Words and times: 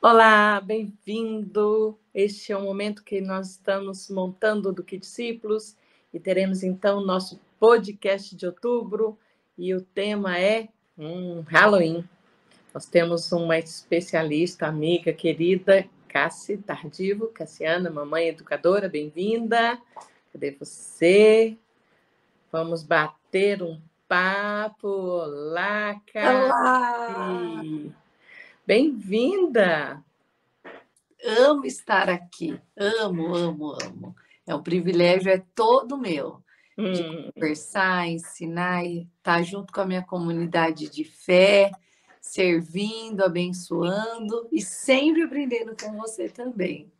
Olá, 0.00 0.60
bem-vindo. 0.60 1.98
Este 2.14 2.52
é 2.52 2.56
o 2.56 2.62
momento 2.62 3.02
que 3.02 3.20
nós 3.20 3.50
estamos 3.50 4.08
montando 4.08 4.72
do 4.72 4.84
Que 4.84 4.96
Discípulos 4.96 5.76
e 6.14 6.20
teremos 6.20 6.62
então 6.62 7.00
nosso 7.00 7.40
podcast 7.58 8.36
de 8.36 8.46
outubro 8.46 9.18
e 9.56 9.74
o 9.74 9.80
tema 9.80 10.38
é 10.38 10.68
um 10.96 11.40
Halloween. 11.40 12.08
Nós 12.72 12.86
temos 12.86 13.32
uma 13.32 13.58
especialista, 13.58 14.66
amiga 14.66 15.12
querida, 15.12 15.84
Cassi 16.06 16.56
Tardivo, 16.58 17.26
Cassiana, 17.28 17.90
mamãe 17.90 18.28
educadora, 18.28 18.88
bem-vinda. 18.88 19.78
Cadê 20.32 20.52
você? 20.52 21.56
Vamos 22.52 22.82
bater 22.82 23.62
um 23.62 23.80
papo. 24.06 24.88
Olá, 24.88 26.00
Cassi. 26.12 26.44
Olá. 26.44 27.62
Bem-vinda! 28.68 30.04
Amo 31.24 31.64
estar 31.64 32.10
aqui, 32.10 32.60
amo, 32.76 33.34
amo, 33.34 33.72
amo. 33.82 34.14
É 34.46 34.54
um 34.54 34.62
privilégio, 34.62 35.32
é 35.32 35.42
todo 35.54 35.96
meu. 35.96 36.42
De 36.76 37.02
hum. 37.02 37.30
conversar, 37.32 38.06
ensinar, 38.08 38.84
estar 38.84 39.08
tá 39.22 39.42
junto 39.42 39.72
com 39.72 39.80
a 39.80 39.86
minha 39.86 40.02
comunidade 40.02 40.90
de 40.90 41.02
fé, 41.02 41.70
servindo, 42.20 43.24
abençoando 43.24 44.46
e 44.52 44.60
sempre 44.60 45.22
aprendendo 45.22 45.74
com 45.74 45.96
você 45.96 46.28
também. 46.28 46.92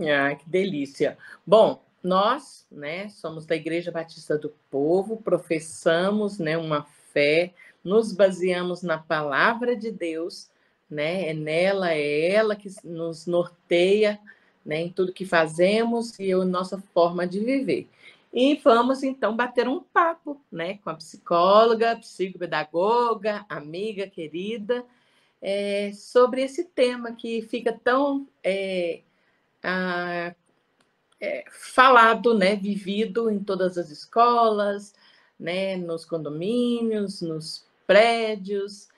Ah, 0.00 0.34
que 0.34 0.50
delícia. 0.50 1.16
Bom, 1.46 1.84
nós, 2.02 2.66
né, 2.68 3.08
somos 3.10 3.46
da 3.46 3.54
Igreja 3.54 3.92
Batista 3.92 4.36
do 4.36 4.52
Povo, 4.68 5.18
professamos, 5.18 6.40
né, 6.40 6.58
uma 6.58 6.82
fé, 7.12 7.54
nos 7.84 8.12
baseamos 8.12 8.82
na 8.82 8.98
palavra 8.98 9.76
de 9.76 9.92
Deus 9.92 10.50
né? 10.90 11.30
É 11.30 11.34
nela, 11.34 11.92
é 11.92 12.30
ela 12.30 12.56
que 12.56 12.68
nos 12.84 13.26
norteia, 13.26 14.20
né, 14.64 14.80
em 14.82 14.90
tudo 14.90 15.12
que 15.12 15.24
fazemos 15.24 16.18
e 16.18 16.32
a 16.32 16.44
nossa 16.44 16.78
forma 16.92 17.26
de 17.26 17.38
viver. 17.38 17.88
E 18.32 18.56
vamos 18.56 19.02
então 19.02 19.34
bater 19.34 19.68
um 19.68 19.80
papo, 19.80 20.40
né, 20.50 20.78
com 20.78 20.90
a 20.90 20.94
psicóloga, 20.94 21.96
psicopedagoga, 21.96 23.46
amiga 23.48 24.08
querida, 24.08 24.84
é, 25.40 25.92
sobre 25.94 26.42
esse 26.42 26.64
tema 26.64 27.12
que 27.12 27.42
fica 27.42 27.72
tão 27.72 28.28
é, 28.42 29.00
a, 29.62 30.34
é, 31.20 31.44
falado, 31.50 32.34
né, 32.34 32.56
vivido 32.56 33.30
em 33.30 33.38
todas 33.38 33.78
as 33.78 33.90
escolas, 33.90 34.94
né, 35.38 35.76
nos 35.76 36.04
condomínios, 36.04 37.22
nos 37.22 37.64
prédios, 37.86 38.88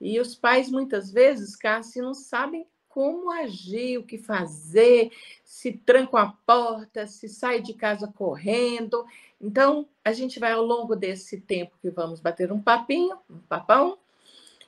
e 0.00 0.20
os 0.20 0.34
pais, 0.34 0.70
muitas 0.70 1.10
vezes, 1.10 1.56
Cássio, 1.56 2.02
não 2.02 2.14
sabem 2.14 2.66
como 2.88 3.30
agir, 3.30 3.98
o 3.98 4.02
que 4.02 4.18
fazer, 4.18 5.12
se 5.44 5.72
trancam 5.72 6.18
a 6.18 6.34
porta, 6.46 7.06
se 7.06 7.28
sai 7.28 7.60
de 7.60 7.74
casa 7.74 8.08
correndo. 8.08 9.04
Então, 9.40 9.86
a 10.04 10.12
gente 10.12 10.40
vai 10.40 10.52
ao 10.52 10.64
longo 10.64 10.96
desse 10.96 11.40
tempo 11.40 11.76
que 11.80 11.90
vamos 11.90 12.20
bater 12.20 12.50
um 12.50 12.60
papinho, 12.60 13.16
um 13.30 13.38
papão. 13.38 13.98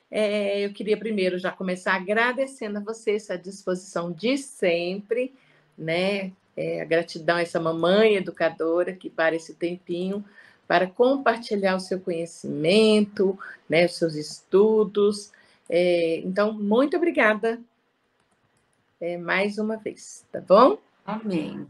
É, 0.09 0.65
eu 0.65 0.73
queria 0.73 0.97
primeiro 0.97 1.39
já 1.39 1.51
começar 1.51 1.95
agradecendo 1.95 2.77
a 2.77 2.81
você 2.81 3.15
essa 3.15 3.37
disposição 3.37 4.11
de 4.11 4.37
sempre, 4.37 5.33
né? 5.77 6.31
É, 6.55 6.81
a 6.81 6.85
gratidão 6.85 7.37
a 7.37 7.41
essa 7.41 7.61
mamãe 7.61 8.15
educadora 8.15 8.93
que 8.93 9.09
para 9.09 9.35
esse 9.35 9.55
tempinho 9.55 10.23
para 10.67 10.87
compartilhar 10.87 11.75
o 11.75 11.79
seu 11.79 11.99
conhecimento, 11.99 13.37
né, 13.69 13.85
os 13.85 13.95
seus 13.95 14.15
estudos. 14.15 15.31
É, 15.69 16.17
então, 16.19 16.53
muito 16.53 16.97
obrigada 16.97 17.61
é, 18.99 19.17
mais 19.17 19.57
uma 19.57 19.77
vez, 19.77 20.25
tá 20.31 20.39
bom? 20.39 20.77
Amém. 21.05 21.67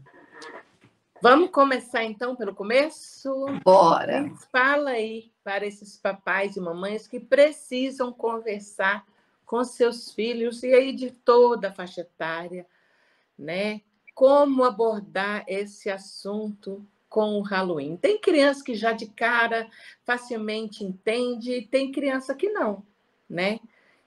Vamos 1.22 1.50
começar 1.50 2.04
então 2.04 2.34
pelo 2.34 2.52
começo? 2.52 3.46
Bora! 3.64 4.28
Fala 4.50 4.90
aí 4.90 5.32
para 5.44 5.64
esses 5.64 5.96
papais 5.96 6.56
e 6.56 6.60
mamães 6.60 7.06
que 7.06 7.20
precisam 7.20 8.12
conversar 8.12 9.06
com 9.46 9.62
seus 9.62 10.12
filhos 10.12 10.62
e 10.62 10.74
aí 10.74 10.92
de 10.92 11.10
toda 11.10 11.68
a 11.68 11.72
faixa 11.72 12.00
etária, 12.00 12.66
né? 13.38 13.82
Como 14.14 14.64
abordar 14.64 15.44
esse 15.46 15.88
assunto 15.88 16.84
com 17.12 17.38
o 17.38 17.42
Halloween. 17.42 17.94
Tem 17.94 18.18
criança 18.18 18.64
que 18.64 18.74
já 18.74 18.92
de 18.92 19.06
cara 19.06 19.68
facilmente 20.02 20.82
entende, 20.82 21.52
e 21.52 21.66
tem 21.66 21.92
criança 21.92 22.34
que 22.34 22.48
não, 22.48 22.82
né? 23.28 23.60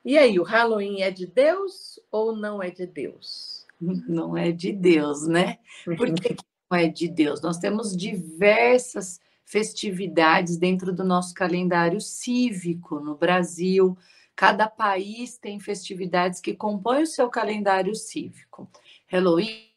E 0.04 0.18
aí, 0.18 0.40
o 0.40 0.44
Halloween 0.44 1.04
é 1.04 1.12
de 1.12 1.28
Deus 1.28 2.00
ou 2.12 2.36
não 2.36 2.62
é 2.62 2.72
de 2.72 2.86
Deus? 2.86 3.64
Não 4.08 4.38
é 4.38 4.54
de 4.54 4.72
Deus, 4.72 5.28
né? 5.28 5.60
Por 5.84 6.14
que 6.14 6.38
não 6.72 6.78
é 6.80 6.88
de 6.88 7.10
Deus? 7.10 7.42
Nós 7.42 7.58
temos 7.58 7.96
diversas 7.96 9.20
festividades 9.44 10.58
dentro 10.58 10.94
do 10.94 11.04
nosso 11.04 11.34
calendário 11.34 12.00
cívico 12.00 13.02
no 13.02 13.16
Brasil. 13.16 13.98
Cada 14.34 14.70
país 14.70 15.38
tem 15.38 15.60
festividades 15.60 16.40
que 16.40 16.56
compõem 16.56 17.04
o 17.04 17.06
seu 17.06 17.30
calendário 17.30 17.94
cívico. 17.94 18.68
Halloween, 19.08 19.70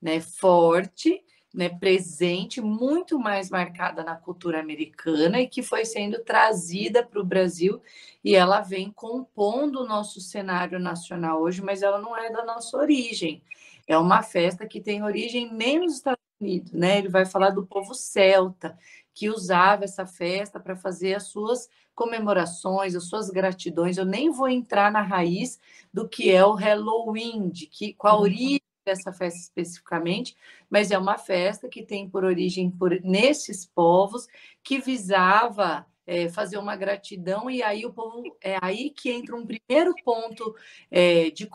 né, 0.00 0.20
forte, 0.20 1.22
né, 1.54 1.68
presente, 1.68 2.60
muito 2.60 3.18
mais 3.18 3.50
marcada 3.50 4.04
na 4.04 4.14
cultura 4.14 4.60
americana 4.60 5.40
e 5.40 5.48
que 5.48 5.62
foi 5.62 5.84
sendo 5.84 6.22
trazida 6.22 7.02
para 7.02 7.20
o 7.20 7.24
Brasil 7.24 7.80
e 8.22 8.34
ela 8.34 8.60
vem 8.60 8.90
compondo 8.90 9.80
o 9.80 9.86
nosso 9.86 10.20
cenário 10.20 10.78
nacional 10.78 11.40
hoje, 11.40 11.62
mas 11.62 11.82
ela 11.82 11.98
não 11.98 12.16
é 12.16 12.30
da 12.30 12.44
nossa 12.44 12.76
origem. 12.76 13.42
É 13.86 13.96
uma 13.96 14.22
festa 14.22 14.66
que 14.66 14.80
tem 14.80 15.02
origem 15.02 15.52
nem 15.52 15.78
nos 15.78 15.94
Estados 15.94 16.22
Unidos, 16.40 16.72
né? 16.72 16.98
Ele 16.98 17.08
vai 17.08 17.24
falar 17.24 17.50
do 17.50 17.66
povo 17.66 17.94
celta 17.94 18.78
que 19.14 19.30
usava 19.30 19.84
essa 19.84 20.06
festa 20.06 20.60
para 20.60 20.76
fazer 20.76 21.14
as 21.14 21.24
suas 21.24 21.68
comemorações, 21.94 22.94
as 22.94 23.04
suas 23.04 23.30
gratidões. 23.30 23.96
Eu 23.96 24.04
nem 24.04 24.30
vou 24.30 24.48
entrar 24.48 24.92
na 24.92 25.00
raiz 25.00 25.58
do 25.92 26.08
que 26.08 26.30
é 26.30 26.44
o 26.44 26.52
Halloween, 26.52 27.48
de 27.48 27.66
que 27.66 27.94
qual 27.94 28.14
a 28.14 28.18
uhum. 28.18 28.22
origem 28.24 28.60
dessa 28.88 29.12
festa 29.12 29.38
especificamente, 29.38 30.34
mas 30.70 30.90
é 30.90 30.98
uma 30.98 31.18
festa 31.18 31.68
que 31.68 31.82
tem 31.82 32.08
por 32.08 32.24
origem 32.24 32.70
por 32.70 32.98
nesses 33.02 33.66
povos 33.66 34.26
que 34.62 34.78
visava 34.78 35.86
é, 36.06 36.30
fazer 36.30 36.56
uma 36.56 36.74
gratidão 36.74 37.50
e 37.50 37.62
aí 37.62 37.84
o 37.84 37.92
povo 37.92 38.22
é 38.42 38.56
aí 38.62 38.88
que 38.88 39.10
entra 39.10 39.36
um 39.36 39.46
primeiro 39.46 39.94
ponto 40.02 40.56
é, 40.90 41.30
de, 41.30 41.46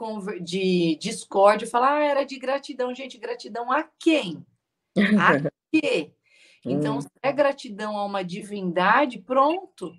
de 0.42 0.96
discórdia, 1.02 1.68
falar 1.68 1.98
ah, 1.98 2.04
era 2.04 2.24
de 2.24 2.38
gratidão, 2.38 2.94
gente, 2.94 3.18
gratidão 3.18 3.72
a 3.72 3.84
quem? 4.00 4.46
A 4.96 5.50
quê? 5.74 6.14
Então, 6.64 6.98
hum. 6.98 7.02
se 7.02 7.10
é 7.22 7.32
gratidão 7.32 7.98
a 7.98 8.06
uma 8.06 8.24
divindade, 8.24 9.20
pronto, 9.20 9.92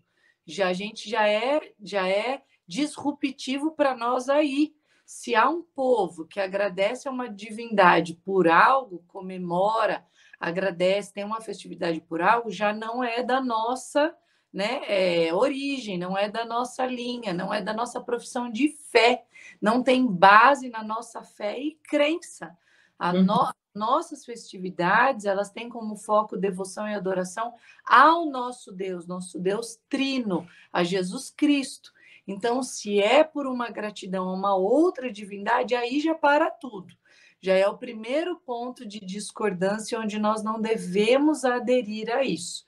já 0.46 0.68
a 0.68 0.72
gente 0.72 1.10
já 1.10 1.28
é 1.28 1.60
já 1.82 2.08
é 2.08 2.40
disruptivo 2.66 3.72
para 3.72 3.96
nós 3.96 4.28
aí. 4.28 4.72
Se 5.04 5.34
há 5.34 5.48
um 5.48 5.62
povo 5.62 6.26
que 6.26 6.40
agradece 6.40 7.08
a 7.08 7.10
uma 7.10 7.28
divindade 7.28 8.14
por 8.24 8.48
algo, 8.48 9.04
comemora, 9.06 10.04
agradece, 10.40 11.12
tem 11.12 11.24
uma 11.24 11.40
festividade 11.40 12.00
por 12.00 12.22
algo, 12.22 12.50
já 12.50 12.72
não 12.72 13.02
é 13.02 13.22
da 13.22 13.40
nossa 13.40 14.14
né, 14.52 14.82
é, 14.86 15.34
origem, 15.34 15.98
não 15.98 16.16
é 16.16 16.28
da 16.28 16.44
nossa 16.44 16.86
linha, 16.86 17.32
não 17.32 17.52
é 17.52 17.60
da 17.60 17.74
nossa 17.74 18.00
profissão 18.00 18.50
de 18.50 18.68
fé, 18.68 19.24
não 19.60 19.82
tem 19.82 20.06
base 20.06 20.68
na 20.68 20.82
nossa 20.82 21.22
fé 21.24 21.58
e 21.58 21.78
crença. 21.82 22.56
A 22.96 23.12
uhum. 23.12 23.24
no, 23.24 23.52
nossas 23.74 24.24
festividades, 24.24 25.24
elas 25.24 25.50
têm 25.50 25.68
como 25.68 25.96
foco 25.96 26.36
devoção 26.36 26.88
e 26.88 26.94
adoração 26.94 27.52
ao 27.84 28.26
nosso 28.26 28.70
Deus, 28.70 29.06
nosso 29.06 29.38
Deus 29.40 29.80
trino, 29.88 30.46
a 30.72 30.84
Jesus 30.84 31.30
Cristo. 31.30 31.92
Então, 32.26 32.62
se 32.62 33.00
é 33.00 33.22
por 33.22 33.46
uma 33.46 33.68
gratidão 33.70 34.28
a 34.28 34.32
uma 34.32 34.54
outra 34.56 35.10
divindade, 35.10 35.74
aí 35.74 36.00
já 36.00 36.14
para 36.14 36.50
tudo. 36.50 36.94
Já 37.40 37.54
é 37.54 37.68
o 37.68 37.76
primeiro 37.76 38.36
ponto 38.36 38.86
de 38.86 39.00
discordância 39.00 40.00
onde 40.00 40.18
nós 40.18 40.42
não 40.42 40.60
devemos 40.60 41.44
aderir 41.44 42.10
a 42.10 42.24
isso. 42.24 42.66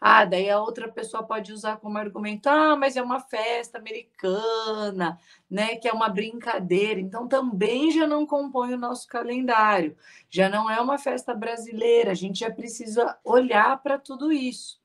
Ah, 0.00 0.24
daí 0.24 0.50
a 0.50 0.60
outra 0.60 0.88
pessoa 0.88 1.22
pode 1.22 1.52
usar 1.52 1.78
como 1.78 1.96
argumento: 1.96 2.48
ah, 2.48 2.76
mas 2.76 2.96
é 2.96 3.02
uma 3.02 3.20
festa 3.20 3.78
americana, 3.78 5.18
né? 5.48 5.76
Que 5.76 5.88
é 5.88 5.92
uma 5.92 6.08
brincadeira. 6.08 7.00
Então 7.00 7.26
também 7.26 7.90
já 7.90 8.06
não 8.06 8.26
compõe 8.26 8.74
o 8.74 8.78
nosso 8.78 9.06
calendário. 9.08 9.96
Já 10.28 10.48
não 10.48 10.70
é 10.70 10.80
uma 10.80 10.98
festa 10.98 11.34
brasileira. 11.34 12.10
A 12.10 12.14
gente 12.14 12.40
já 12.40 12.50
precisa 12.50 13.16
olhar 13.24 13.82
para 13.82 13.98
tudo 13.98 14.32
isso. 14.32 14.78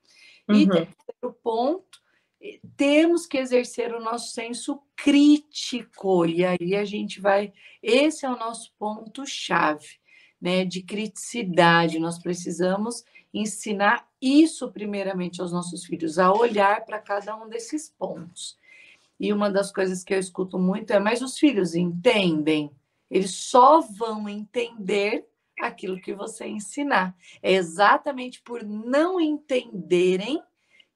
Uhum. 0.48 0.56
E 0.56 0.68
terceiro 0.68 1.34
ponto 1.44 2.01
temos 2.76 3.26
que 3.28 3.38
exercer 3.38 3.94
o 3.94 4.00
nosso 4.00 4.32
senso 4.34 4.82
crítico, 4.96 6.26
e 6.26 6.44
aí 6.46 6.76
a 6.76 6.86
gente 6.86 7.22
vai. 7.22 7.54
Esse 7.82 8.26
é 8.26 8.30
o 8.30 8.38
nosso 8.38 8.74
ponto-chave. 8.78 10.00
né, 10.42 10.66
de 10.66 10.82
criticidade. 10.82 12.00
Nós 12.00 12.18
precisamos 12.18 13.06
ensinar 13.32 14.08
isso 14.20 14.72
primeiramente 14.72 15.40
aos 15.40 15.52
nossos 15.52 15.86
filhos, 15.86 16.18
a 16.18 16.34
olhar 16.34 16.84
para 16.84 17.00
cada 17.00 17.36
um 17.38 17.48
desses 17.48 17.90
pontos. 17.90 18.58
E 19.20 19.32
uma 19.32 19.52
das 19.52 19.72
coisas 19.72 20.04
que 20.04 20.14
eu 20.14 20.20
escuto 20.20 20.58
muito 20.58 20.92
é: 20.92 21.00
mas 21.00 21.22
os 21.22 21.38
filhos 21.38 21.76
entendem? 21.76 22.72
Eles 23.10 23.32
só 23.36 23.82
vão 23.82 24.28
entender 24.28 25.28
aquilo 25.60 26.02
que 26.02 26.14
você 26.14 26.48
ensinar. 26.48 27.16
É 27.44 27.54
exatamente 27.54 28.42
por 28.42 28.64
não 28.64 29.20
entenderem 29.22 30.42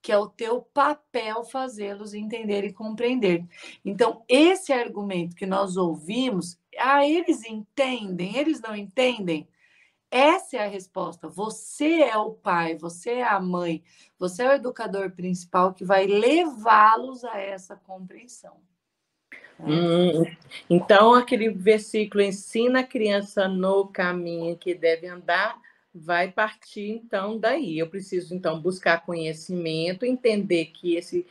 que 0.05 0.11
é 0.11 0.17
o 0.19 0.29
teu 0.29 0.61
papel 0.61 1.43
fazê-los 1.43 2.13
entender 2.13 2.63
e 2.63 2.71
compreender. 2.71 3.43
Então, 3.83 4.23
esse 4.29 4.71
argumento 4.71 5.35
que 5.35 5.47
nós 5.47 5.77
ouvimos, 5.77 6.59
ah, 6.77 7.03
eles 7.03 7.43
entendem, 7.43 8.37
eles 8.37 8.61
não 8.61 8.75
entendem. 8.75 9.47
Essa 10.11 10.57
é 10.57 10.59
a 10.63 10.67
resposta. 10.67 11.27
Você 11.27 12.03
é 12.03 12.15
o 12.17 12.33
pai, 12.33 12.77
você 12.77 13.13
é 13.13 13.23
a 13.23 13.39
mãe, 13.39 13.83
você 14.19 14.43
é 14.43 14.49
o 14.49 14.53
educador 14.53 15.09
principal 15.09 15.73
que 15.73 15.83
vai 15.83 16.05
levá-los 16.05 17.23
a 17.23 17.39
essa 17.39 17.75
compreensão. 17.75 18.57
Hum, 19.59 20.23
então, 20.69 21.15
aquele 21.15 21.49
versículo 21.49 22.21
ensina 22.21 22.81
a 22.81 22.87
criança 22.87 23.47
no 23.47 23.87
caminho 23.87 24.55
que 24.55 24.75
deve 24.75 25.07
andar, 25.07 25.59
vai 25.95 26.29
partir 26.29 26.89
então 26.89 27.39
daí. 27.39 27.79
Eu 27.79 27.87
preciso 27.87 28.35
então 28.35 28.59
buscar 28.59 29.05
conhecimento, 29.05 30.05
entender 30.05 30.65
que 30.65 30.95
esse, 30.95 31.25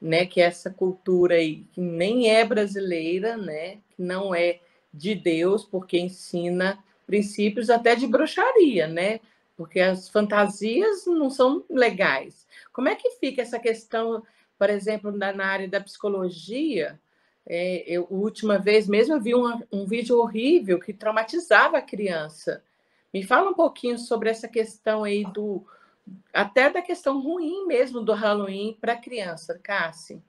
né, 0.00 0.26
que 0.26 0.40
essa 0.40 0.70
cultura 0.70 1.36
aí 1.36 1.64
que 1.72 1.80
nem 1.80 2.30
é 2.30 2.44
brasileira, 2.44 3.36
né, 3.38 3.78
que 3.96 4.02
não 4.02 4.34
é 4.34 4.60
de 4.92 5.14
Deus, 5.14 5.64
porque 5.64 5.98
ensina 5.98 6.78
princípios 7.06 7.70
até 7.70 7.94
de 7.96 8.06
bruxaria, 8.06 8.86
né? 8.86 9.20
Porque 9.56 9.80
as 9.80 10.08
fantasias 10.08 11.06
não 11.06 11.30
são 11.30 11.64
legais. 11.68 12.46
Como 12.72 12.88
é 12.88 12.94
que 12.94 13.10
fica 13.18 13.42
essa 13.42 13.58
questão, 13.58 14.22
por 14.58 14.70
exemplo, 14.70 15.10
na, 15.12 15.32
na 15.32 15.46
área 15.46 15.68
da 15.68 15.80
psicologia? 15.80 17.00
É, 17.46 17.84
eu, 17.86 18.06
última 18.10 18.58
vez 18.58 18.86
mesmo 18.88 19.14
eu 19.14 19.20
vi 19.20 19.34
uma, 19.34 19.62
um 19.72 19.86
vídeo 19.86 20.18
horrível 20.18 20.78
que 20.78 20.92
traumatizava 20.92 21.78
a 21.78 21.82
criança. 21.82 22.62
Me 23.12 23.22
fala 23.22 23.50
um 23.50 23.54
pouquinho 23.54 23.98
sobre 23.98 24.30
essa 24.30 24.48
questão 24.48 25.04
aí 25.04 25.24
do 25.24 25.66
até 26.32 26.70
da 26.70 26.82
questão 26.82 27.20
ruim 27.20 27.66
mesmo 27.66 28.00
do 28.00 28.12
Halloween 28.12 28.76
para 28.80 28.94
a 28.94 29.00
criança, 29.00 29.58
Cassi. 29.62 30.22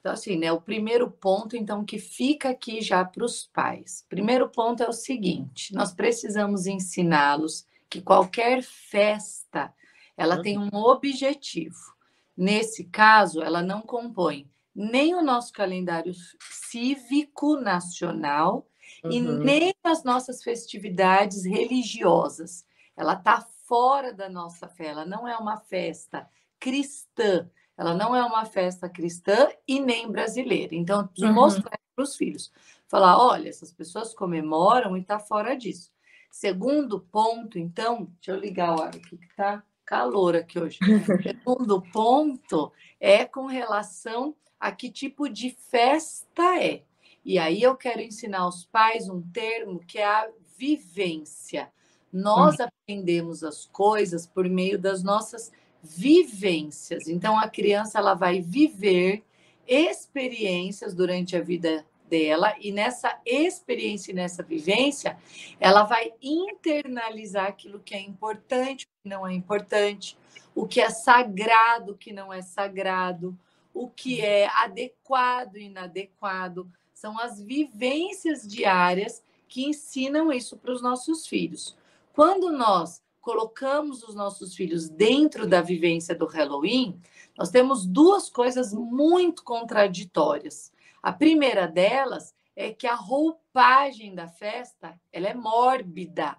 Então, 0.00 0.12
assim, 0.12 0.36
né? 0.36 0.50
O 0.50 0.60
primeiro 0.60 1.10
ponto, 1.10 1.56
então, 1.56 1.84
que 1.84 1.98
fica 1.98 2.50
aqui 2.50 2.80
já 2.80 3.04
para 3.04 3.24
os 3.24 3.46
pais. 3.46 4.04
Primeiro 4.08 4.48
ponto 4.48 4.82
é 4.82 4.88
o 4.88 4.92
seguinte: 4.92 5.72
nós 5.74 5.92
precisamos 5.92 6.66
ensiná-los 6.66 7.66
que 7.88 8.00
qualquer 8.00 8.62
festa 8.62 9.72
ela 10.16 10.36
uhum. 10.36 10.42
tem 10.42 10.58
um 10.58 10.74
objetivo. 10.74 11.94
Nesse 12.36 12.84
caso, 12.84 13.42
ela 13.42 13.62
não 13.62 13.80
compõe 13.82 14.50
nem 14.74 15.14
o 15.14 15.22
nosso 15.22 15.52
calendário 15.52 16.12
cívico 16.50 17.56
nacional 17.56 18.66
uhum. 19.04 19.10
e 19.10 19.20
nem 19.20 19.74
as 19.82 20.04
nossas 20.04 20.42
festividades 20.42 21.44
religiosas. 21.44 22.64
Ela 22.96 23.14
está 23.14 23.40
fora 23.66 24.12
da 24.12 24.28
nossa 24.28 24.68
fé, 24.68 24.86
ela 24.88 25.04
não 25.04 25.26
é 25.26 25.36
uma 25.36 25.56
festa 25.56 26.28
cristã, 26.58 27.48
ela 27.76 27.94
não 27.94 28.14
é 28.14 28.22
uma 28.22 28.44
festa 28.44 28.88
cristã 28.88 29.48
e 29.66 29.80
nem 29.80 30.10
brasileira. 30.10 30.74
Então, 30.74 31.08
uhum. 31.18 31.32
mostrar 31.32 31.78
para 31.94 32.04
os 32.04 32.16
filhos, 32.16 32.52
falar, 32.88 33.18
olha, 33.18 33.48
essas 33.48 33.72
pessoas 33.72 34.14
comemoram 34.14 34.96
e 34.96 35.00
está 35.00 35.18
fora 35.18 35.56
disso. 35.56 35.90
Segundo 36.30 37.00
ponto, 37.00 37.58
então, 37.58 38.08
deixa 38.14 38.30
eu 38.32 38.36
ligar 38.36 38.76
o 38.76 38.82
ar 38.82 38.88
aqui 38.88 39.16
que 39.16 39.26
está 39.26 39.62
calor 39.84 40.34
aqui 40.34 40.58
hoje. 40.58 40.78
Segundo 41.22 41.82
ponto 41.92 42.72
é 42.98 43.24
com 43.24 43.46
relação 43.46 44.34
a 44.58 44.72
que 44.72 44.90
tipo 44.90 45.28
de 45.28 45.50
festa 45.50 46.62
é. 46.62 46.84
E 47.24 47.38
aí 47.38 47.62
eu 47.62 47.76
quero 47.76 48.00
ensinar 48.00 48.40
aos 48.40 48.64
pais 48.64 49.08
um 49.08 49.22
termo 49.22 49.80
que 49.80 49.98
é 49.98 50.04
a 50.04 50.28
vivência. 50.56 51.70
Nós 52.12 52.58
uhum. 52.58 52.66
aprendemos 52.66 53.42
as 53.42 53.66
coisas 53.66 54.26
por 54.26 54.48
meio 54.48 54.78
das 54.78 55.02
nossas 55.02 55.52
vivências. 55.82 57.08
Então 57.08 57.38
a 57.38 57.48
criança 57.48 57.98
ela 57.98 58.14
vai 58.14 58.40
viver 58.40 59.24
experiências 59.66 60.94
durante 60.94 61.36
a 61.36 61.40
vida 61.40 61.84
dela 62.12 62.54
e 62.60 62.70
nessa 62.70 63.18
experiência 63.24 64.12
e 64.12 64.14
nessa 64.14 64.42
vivência, 64.42 65.16
ela 65.58 65.84
vai 65.84 66.12
internalizar 66.20 67.46
aquilo 67.46 67.80
que 67.80 67.94
é 67.94 68.00
importante, 68.00 68.84
o 68.84 68.88
que 69.02 69.08
não 69.08 69.26
é 69.26 69.32
importante, 69.32 70.18
o 70.54 70.66
que 70.66 70.78
é 70.78 70.90
sagrado, 70.90 71.92
o 71.92 71.96
que 71.96 72.12
não 72.12 72.30
é 72.30 72.42
sagrado, 72.42 73.34
o 73.72 73.88
que 73.88 74.20
é 74.20 74.46
adequado 74.46 75.56
e 75.56 75.64
inadequado. 75.64 76.70
São 77.02 77.18
as 77.18 77.42
vivências 77.42 78.46
diárias 78.46 79.24
que 79.48 79.64
ensinam 79.64 80.32
isso 80.32 80.56
para 80.56 80.70
os 80.70 80.80
nossos 80.80 81.26
filhos. 81.26 81.76
Quando 82.12 82.52
nós 82.52 83.02
colocamos 83.20 84.04
os 84.04 84.14
nossos 84.14 84.54
filhos 84.54 84.88
dentro 84.88 85.44
da 85.44 85.60
vivência 85.60 86.14
do 86.14 86.26
Halloween, 86.26 87.02
nós 87.36 87.50
temos 87.50 87.84
duas 87.84 88.30
coisas 88.30 88.72
muito 88.72 89.42
contraditórias. 89.42 90.72
A 91.02 91.12
primeira 91.12 91.66
delas 91.66 92.32
é 92.54 92.72
que 92.72 92.86
a 92.86 92.94
roupagem 92.94 94.14
da 94.14 94.28
festa 94.28 94.96
ela 95.12 95.26
é 95.26 95.34
mórbida. 95.34 96.36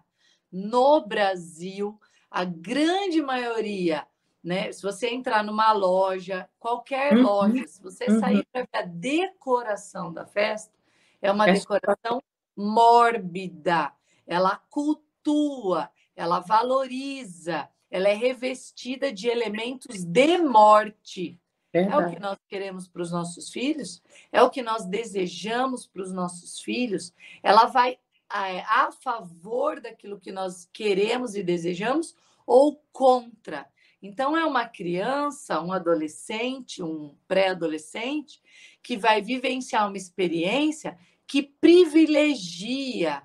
No 0.49 1.05
Brasil, 1.05 1.99
a 2.31 2.45
grande 2.45 3.21
maioria, 3.21 4.07
né? 4.43 4.71
Se 4.71 4.81
você 4.81 5.07
entrar 5.09 5.43
numa 5.43 5.71
loja, 5.71 6.49
qualquer 6.59 7.15
uhum. 7.15 7.23
loja, 7.23 7.65
se 7.65 7.81
você 7.81 8.05
uhum. 8.09 8.19
sair 8.19 8.45
para 8.51 8.63
ver 8.63 8.69
a 8.73 8.81
decoração 8.81 10.11
da 10.11 10.25
festa, 10.25 10.73
é 11.21 11.31
uma 11.31 11.49
é 11.49 11.53
decoração 11.53 12.21
mórbida. 12.55 13.93
Ela 14.27 14.57
cultua, 14.69 15.89
ela 16.15 16.39
valoriza, 16.39 17.69
ela 17.89 18.09
é 18.09 18.13
revestida 18.13 19.11
de 19.11 19.27
elementos 19.29 20.03
de 20.03 20.37
morte. 20.39 21.39
É 21.71 21.97
o 21.97 22.09
que 22.11 22.19
nós 22.19 22.37
queremos 22.47 22.87
para 22.87 23.01
os 23.01 23.11
nossos 23.11 23.49
filhos? 23.49 23.99
É 24.31 24.43
o 24.43 24.49
que 24.49 24.61
nós 24.61 24.85
desejamos 24.85 25.87
para 25.87 26.03
os 26.03 26.11
nossos 26.11 26.59
filhos? 26.59 27.11
Ela 27.41 27.65
vai 27.65 27.97
é, 28.31 28.61
a 28.61 28.91
favor 28.91 29.79
daquilo 29.79 30.19
que 30.19 30.31
nós 30.31 30.69
queremos 30.71 31.35
e 31.35 31.41
desejamos 31.41 32.15
ou 32.45 32.79
contra? 32.91 33.67
Então, 34.03 34.35
é 34.35 34.45
uma 34.45 34.67
criança, 34.67 35.61
um 35.61 35.71
adolescente, 35.71 36.83
um 36.83 37.15
pré-adolescente, 37.25 38.41
que 38.83 38.97
vai 38.97 39.21
vivenciar 39.21 39.87
uma 39.87 39.95
experiência 39.95 40.97
que 41.25 41.41
privilegia, 41.41 43.23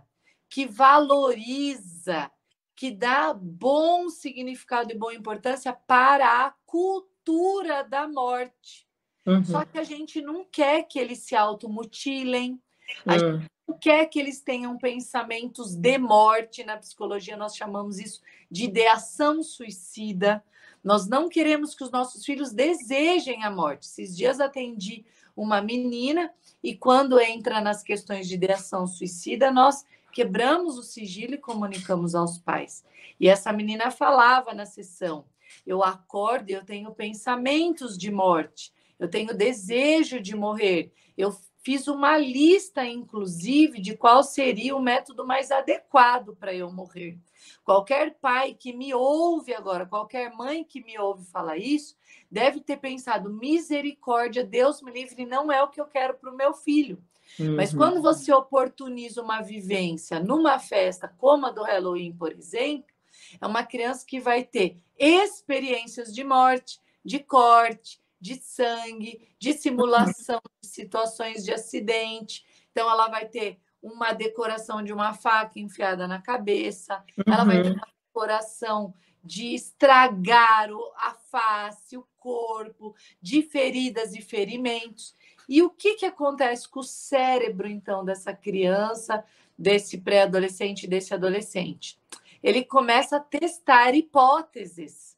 que 0.49 0.67
valoriza, 0.67 2.31
que 2.77 2.93
dá 2.93 3.35
bom 3.35 4.09
significado 4.09 4.93
e 4.93 4.97
boa 4.97 5.13
importância 5.13 5.73
para 5.73 6.47
a 6.47 6.55
cultura 6.65 7.83
da 7.83 8.07
morte. 8.07 8.87
Uhum. 9.27 9.45
Só 9.45 9.65
que 9.65 9.79
a 9.79 9.85
gente 9.85 10.23
não 10.23 10.45
quer 10.45 10.85
que 10.85 10.99
eles 10.99 11.19
se 11.19 11.35
automutilem, 11.35 12.63
a 13.05 13.15
uhum. 13.15 13.19
gente 13.19 13.51
não 13.67 13.77
quer 13.77 14.07
que 14.07 14.21
eles 14.21 14.41
tenham 14.41 14.79
pensamentos 14.79 15.75
de 15.75 15.99
morte. 15.99 16.63
Na 16.63 16.77
psicologia, 16.77 17.37
nós 17.37 17.57
chamamos 17.57 17.99
isso 17.99 18.23
de 18.49 18.65
ideação 18.65 19.43
suicida. 19.43 20.43
Nós 20.89 21.07
não 21.07 21.29
queremos 21.29 21.75
que 21.75 21.85
os 21.85 21.91
nossos 21.91 22.25
filhos 22.25 22.51
desejem 22.51 23.45
a 23.45 23.51
morte. 23.51 23.85
Esses 23.85 24.17
dias 24.17 24.41
atendi 24.41 25.05
uma 25.37 25.61
menina 25.61 26.33
e 26.63 26.75
quando 26.75 27.21
entra 27.21 27.61
nas 27.61 27.83
questões 27.83 28.27
de 28.27 28.37
ideação 28.37 28.87
suicida, 28.87 29.51
nós 29.51 29.85
quebramos 30.11 30.79
o 30.79 30.83
sigilo 30.83 31.35
e 31.35 31.39
comunicamos 31.39 32.15
aos 32.15 32.39
pais. 32.39 32.83
E 33.21 33.29
essa 33.29 33.53
menina 33.53 33.91
falava 33.91 34.55
na 34.55 34.65
sessão: 34.65 35.27
eu 35.67 35.85
acordo 35.85 36.49
e 36.49 36.55
eu 36.55 36.65
tenho 36.65 36.91
pensamentos 36.95 37.99
de 37.99 38.11
morte, 38.11 38.73
eu 38.99 39.11
tenho 39.11 39.37
desejo 39.37 40.19
de 40.19 40.35
morrer. 40.35 40.91
Eu 41.19 41.37
fiz 41.69 41.87
uma 41.87 42.17
lista, 42.17 42.87
inclusive, 42.87 43.79
de 43.79 43.95
qual 43.95 44.23
seria 44.23 44.75
o 44.75 44.81
método 44.81 45.27
mais 45.27 45.51
adequado 45.51 46.35
para 46.35 46.55
eu 46.55 46.73
morrer. 46.73 47.19
Qualquer 47.63 48.15
pai 48.15 48.55
que 48.55 48.73
me 48.73 48.95
ouve 48.95 49.53
agora, 49.53 49.85
qualquer 49.85 50.33
mãe 50.33 50.65
que 50.65 50.83
me 50.83 50.99
ouve 50.99 51.27
falar 51.27 51.59
isso, 51.59 51.95
deve 52.31 52.63
ter 52.63 52.79
pensado: 52.79 53.29
misericórdia, 53.29 54.43
Deus 54.43 54.81
me 54.81 54.91
livre, 54.91 55.27
não 55.27 55.53
é 55.53 55.63
o 55.63 55.69
que 55.69 55.79
eu 55.79 55.85
quero 55.85 56.15
para 56.15 56.33
o 56.33 56.37
meu 56.37 56.55
filho. 56.55 57.05
Uhum. 57.39 57.57
Mas 57.57 57.75
quando 57.75 58.01
você 58.01 58.33
oportuniza 58.33 59.21
uma 59.21 59.43
vivência 59.43 60.19
numa 60.19 60.59
festa 60.59 61.15
como 61.19 61.45
a 61.45 61.51
do 61.51 61.63
Halloween, 61.63 62.15
por 62.15 62.33
exemplo, 62.33 62.95
é 63.39 63.47
uma 63.47 63.63
criança 63.63 64.07
que 64.07 64.19
vai 64.19 64.43
ter 64.43 64.79
experiências 64.99 66.15
de 66.15 66.25
morte, 66.25 66.81
de 67.05 67.19
corte, 67.19 68.01
de 68.21 68.37
sangue, 68.37 69.21
de 69.39 69.53
simulação 69.53 70.41
de 70.63 70.69
situações 70.69 71.45
de 71.45 71.53
acidente. 71.53 72.45
Então, 72.71 72.91
ela 72.91 73.09
vai 73.09 73.27
ter 73.27 73.59
uma 73.83 74.13
decoração 74.13 74.83
de 74.83 74.93
uma 74.93 75.15
faca 75.15 75.59
enfiada 75.59 76.07
na 76.09 76.21
cabeça, 76.21 77.05
uhum. 77.17 77.33
ela 77.33 77.45
vai 77.45 77.63
ter 77.63 77.69
uhum. 77.69 77.75
uma 77.75 77.89
decoração 78.07 78.95
de 79.23 79.55
estragar 79.55 80.69
a 80.97 81.13
face, 81.13 81.97
o 81.97 82.07
corpo, 82.19 82.95
de 83.21 83.43
feridas 83.43 84.15
e 84.15 84.23
ferimentos. 84.23 85.15
E 85.49 85.63
o 85.63 85.71
que, 85.71 85.95
que 85.95 86.07
acontece 86.07 86.69
com 86.69 86.81
o 86.81 86.85
cérebro, 86.85 87.69
então, 87.69 88.05
dessa 88.05 88.33
criança, 88.33 89.25
desse 89.57 89.99
pré-adolescente, 89.99 90.87
desse 90.87 91.15
adolescente? 91.15 91.99
Ele 92.43 92.65
começa 92.65 93.17
a 93.17 93.21
testar 93.21 93.95
hipóteses. 93.95 95.17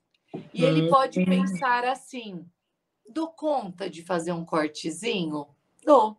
E 0.54 0.64
ele 0.64 0.88
pode 0.88 1.24
pensar 1.24 1.84
assim: 1.84 2.44
dou 3.10 3.28
conta 3.28 3.88
de 3.88 4.02
fazer 4.02 4.32
um 4.32 4.44
cortezinho? 4.44 5.48
Dou. 5.84 6.16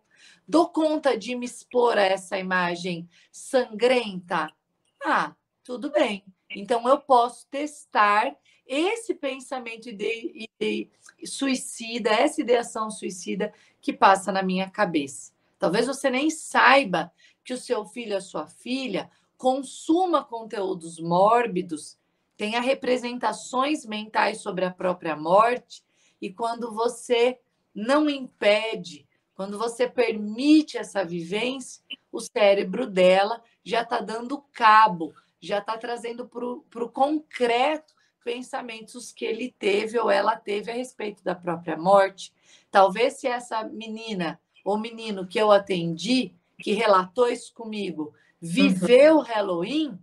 Dou 0.47 0.69
conta 0.69 1.17
de 1.17 1.35
me 1.35 1.45
expor 1.45 1.97
a 1.97 2.03
essa 2.03 2.37
imagem 2.37 3.09
sangrenta? 3.31 4.51
Ah, 5.03 5.35
tudo 5.63 5.91
bem. 5.91 6.25
Então 6.49 6.87
eu 6.87 6.99
posso 6.99 7.47
testar 7.47 8.35
esse 8.67 9.13
pensamento 9.13 9.91
de, 9.91 10.47
suicida, 11.25 12.09
essa 12.09 12.41
ideação 12.41 12.89
suicida 12.89 13.53
que 13.81 13.91
passa 13.91 14.31
na 14.31 14.43
minha 14.43 14.69
cabeça. 14.69 15.33
Talvez 15.57 15.87
você 15.87 16.09
nem 16.09 16.29
saiba 16.29 17.11
que 17.43 17.53
o 17.53 17.57
seu 17.57 17.85
filho, 17.85 18.15
a 18.15 18.21
sua 18.21 18.47
filha, 18.47 19.09
consuma 19.37 20.23
conteúdos 20.23 20.99
mórbidos, 20.99 21.97
tenha 22.37 22.61
representações 22.61 23.85
mentais 23.85 24.39
sobre 24.39 24.65
a 24.65 24.71
própria 24.71 25.15
morte, 25.15 25.83
e 26.21 26.31
quando 26.31 26.71
você 26.71 27.39
não 27.73 28.09
impede, 28.09 29.07
quando 29.33 29.57
você 29.57 29.87
permite 29.87 30.77
essa 30.77 31.03
vivência, 31.03 31.81
o 32.11 32.19
cérebro 32.19 32.85
dela 32.85 33.41
já 33.63 33.81
está 33.81 33.99
dando 33.99 34.43
cabo, 34.53 35.13
já 35.39 35.57
está 35.57 35.77
trazendo 35.77 36.27
para 36.27 36.83
o 36.83 36.89
concreto 36.89 37.93
pensamentos 38.23 39.11
que 39.11 39.25
ele 39.25 39.53
teve 39.57 39.97
ou 39.97 40.11
ela 40.11 40.35
teve 40.35 40.69
a 40.69 40.75
respeito 40.75 41.23
da 41.23 41.33
própria 41.33 41.75
morte. 41.75 42.31
Talvez 42.69 43.13
se 43.13 43.27
essa 43.27 43.63
menina 43.63 44.39
ou 44.63 44.77
menino 44.77 45.25
que 45.25 45.39
eu 45.39 45.51
atendi, 45.51 46.35
que 46.59 46.73
relatou 46.73 47.27
isso 47.27 47.51
comigo, 47.53 48.13
viveu 48.39 49.17
uhum. 49.17 49.23
Halloween, 49.23 49.99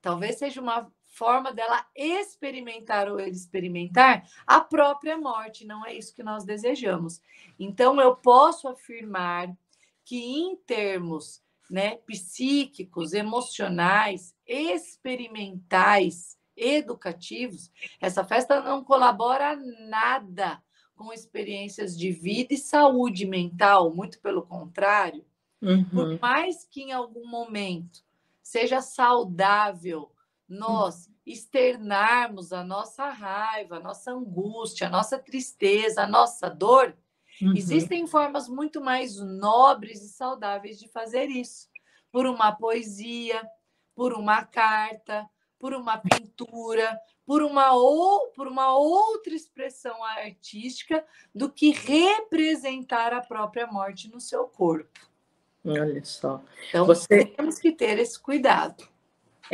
talvez 0.00 0.38
seja 0.38 0.60
uma 0.60 0.90
forma 1.22 1.52
dela 1.52 1.86
experimentar 1.94 3.08
ou 3.08 3.20
ele 3.20 3.30
experimentar 3.30 4.28
a 4.44 4.60
própria 4.60 5.16
morte. 5.16 5.64
Não 5.64 5.86
é 5.86 5.94
isso 5.94 6.12
que 6.12 6.22
nós 6.22 6.44
desejamos. 6.44 7.22
Então, 7.56 8.00
eu 8.00 8.16
posso 8.16 8.66
afirmar 8.66 9.56
que, 10.04 10.16
em 10.16 10.56
termos 10.56 11.40
né, 11.70 11.94
psíquicos, 11.98 13.12
emocionais, 13.12 14.34
experimentais, 14.44 16.36
educativos, 16.56 17.70
essa 18.00 18.24
festa 18.24 18.60
não 18.60 18.82
colabora 18.82 19.54
nada 19.88 20.60
com 20.96 21.12
experiências 21.12 21.96
de 21.96 22.10
vida 22.10 22.52
e 22.52 22.58
saúde 22.58 23.24
mental, 23.24 23.94
muito 23.94 24.20
pelo 24.20 24.42
contrário. 24.42 25.24
Uhum. 25.62 25.84
Por 25.84 26.20
mais 26.20 26.64
que 26.64 26.82
em 26.82 26.90
algum 26.90 27.28
momento 27.28 28.00
seja 28.42 28.80
saudável 28.80 30.10
nós 30.48 31.11
externarmos 31.26 32.52
a 32.52 32.64
nossa 32.64 33.08
raiva, 33.08 33.76
a 33.76 33.80
nossa 33.80 34.10
angústia, 34.10 34.86
a 34.86 34.90
nossa 34.90 35.18
tristeza, 35.18 36.02
a 36.02 36.06
nossa 36.06 36.48
dor, 36.50 36.96
uhum. 37.40 37.54
existem 37.56 38.06
formas 38.06 38.48
muito 38.48 38.80
mais 38.80 39.16
nobres 39.16 40.02
e 40.02 40.08
saudáveis 40.08 40.78
de 40.78 40.88
fazer 40.88 41.26
isso. 41.26 41.68
Por 42.10 42.26
uma 42.26 42.52
poesia, 42.52 43.42
por 43.94 44.12
uma 44.12 44.44
carta, 44.44 45.28
por 45.58 45.72
uma 45.72 45.96
pintura, 45.96 46.98
por 47.24 47.42
uma, 47.42 47.72
ou, 47.72 48.32
por 48.32 48.48
uma 48.48 48.76
outra 48.76 49.32
expressão 49.32 50.02
artística 50.04 51.04
do 51.32 51.48
que 51.48 51.70
representar 51.70 53.14
a 53.14 53.20
própria 53.20 53.66
morte 53.66 54.10
no 54.10 54.20
seu 54.20 54.44
corpo. 54.44 55.00
Olha 55.64 56.04
só. 56.04 56.42
Então, 56.68 56.84
Você... 56.84 57.26
temos 57.26 57.58
que 57.58 57.70
ter 57.70 57.98
esse 57.98 58.18
cuidado. 58.18 58.91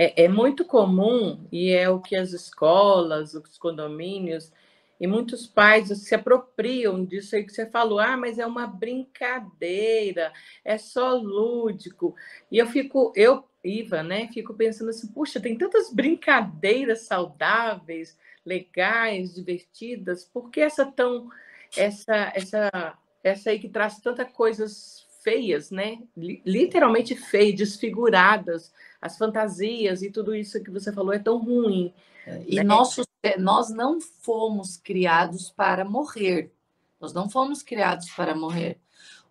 É, 0.00 0.24
é, 0.26 0.28
muito 0.28 0.64
comum, 0.64 1.44
e 1.50 1.72
é 1.72 1.90
o 1.90 2.00
que 2.00 2.14
as 2.14 2.32
escolas, 2.32 3.34
os 3.34 3.58
condomínios 3.58 4.52
e 5.00 5.08
muitos 5.08 5.44
pais 5.44 5.88
se 5.88 6.14
apropriam 6.14 7.04
disso 7.04 7.34
aí 7.34 7.42
que 7.44 7.52
você 7.52 7.66
falou. 7.66 7.98
Ah, 7.98 8.16
mas 8.16 8.38
é 8.38 8.46
uma 8.46 8.64
brincadeira, 8.64 10.32
é 10.64 10.78
só 10.78 11.14
lúdico. 11.16 12.14
E 12.50 12.58
eu 12.58 12.66
fico, 12.68 13.12
eu 13.16 13.44
Iva, 13.64 14.04
né? 14.04 14.28
Fico 14.32 14.54
pensando 14.54 14.90
assim, 14.90 15.08
puxa, 15.08 15.40
tem 15.40 15.58
tantas 15.58 15.92
brincadeiras 15.92 17.00
saudáveis, 17.02 18.16
legais, 18.46 19.34
divertidas, 19.34 20.24
por 20.24 20.48
que 20.50 20.60
essa 20.60 20.86
tão 20.86 21.28
essa 21.76 22.32
essa 22.36 22.98
essa 23.22 23.50
aí 23.50 23.58
que 23.58 23.68
traz 23.68 24.00
tantas 24.00 24.30
coisas 24.32 25.06
feias, 25.24 25.70
né? 25.72 25.98
Literalmente 26.16 27.16
feias, 27.16 27.56
desfiguradas, 27.56 28.72
as 29.00 29.16
fantasias 29.16 30.02
e 30.02 30.10
tudo 30.10 30.34
isso 30.34 30.62
que 30.62 30.70
você 30.70 30.92
falou 30.92 31.12
é 31.12 31.18
tão 31.18 31.38
ruim. 31.38 31.92
É, 32.26 32.44
e 32.46 32.56
né? 32.56 32.62
nosso, 32.62 33.02
nós 33.38 33.70
não 33.70 34.00
fomos 34.00 34.76
criados 34.76 35.50
para 35.50 35.84
morrer. 35.84 36.52
Nós 37.00 37.12
não 37.12 37.28
fomos 37.28 37.62
criados 37.62 38.10
para 38.10 38.34
morrer. 38.34 38.80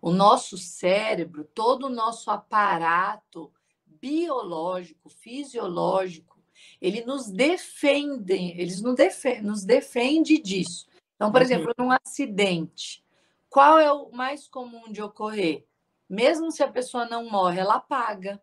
O 0.00 0.10
nosso 0.10 0.56
cérebro, 0.56 1.44
todo 1.54 1.86
o 1.86 1.90
nosso 1.90 2.30
aparato 2.30 3.52
biológico, 3.86 5.08
fisiológico, 5.08 6.38
ele 6.80 7.04
nos 7.04 7.28
defende, 7.30 8.54
eles 8.56 8.80
nos 8.80 8.94
defende, 8.94 9.42
nos 9.42 9.64
defende 9.64 10.38
disso. 10.38 10.86
Então, 11.16 11.30
por 11.30 11.40
uhum. 11.40 11.44
exemplo, 11.44 11.74
num 11.76 11.90
acidente, 11.90 13.04
qual 13.50 13.78
é 13.78 13.92
o 13.92 14.10
mais 14.12 14.46
comum 14.46 14.90
de 14.90 15.02
ocorrer? 15.02 15.66
Mesmo 16.08 16.50
se 16.50 16.62
a 16.62 16.68
pessoa 16.68 17.06
não 17.06 17.28
morre, 17.28 17.60
ela 17.60 17.74
apaga. 17.74 18.40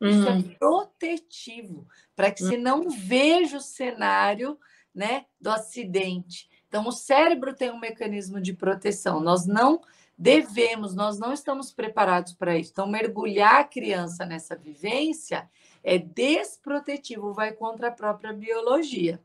Isso 0.00 0.28
é 0.28 0.32
uhum. 0.32 0.42
protetivo, 0.58 1.86
para 2.16 2.30
que 2.30 2.42
se 2.42 2.56
não 2.56 2.88
veja 2.88 3.58
o 3.58 3.60
cenário 3.60 4.58
né, 4.94 5.26
do 5.40 5.50
acidente. 5.50 6.48
Então, 6.68 6.86
o 6.86 6.92
cérebro 6.92 7.54
tem 7.54 7.70
um 7.70 7.78
mecanismo 7.78 8.40
de 8.40 8.54
proteção. 8.54 9.20
Nós 9.20 9.46
não 9.46 9.80
devemos, 10.16 10.94
nós 10.94 11.18
não 11.18 11.32
estamos 11.32 11.72
preparados 11.72 12.32
para 12.32 12.56
isso. 12.56 12.70
Então, 12.72 12.86
mergulhar 12.86 13.60
a 13.60 13.64
criança 13.64 14.24
nessa 14.24 14.56
vivência 14.56 15.50
é 15.82 15.98
desprotetivo, 15.98 17.32
vai 17.32 17.52
contra 17.52 17.88
a 17.88 17.92
própria 17.92 18.32
biologia. 18.32 19.20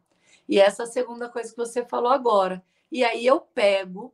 E 0.48 0.60
essa 0.60 0.84
é 0.84 0.86
a 0.86 0.90
segunda 0.90 1.30
coisa 1.30 1.52
que 1.52 1.58
você 1.58 1.86
falou 1.86 2.12
agora. 2.12 2.64
E 2.92 3.04
aí 3.04 3.26
eu 3.26 3.42
pego, 3.42 4.14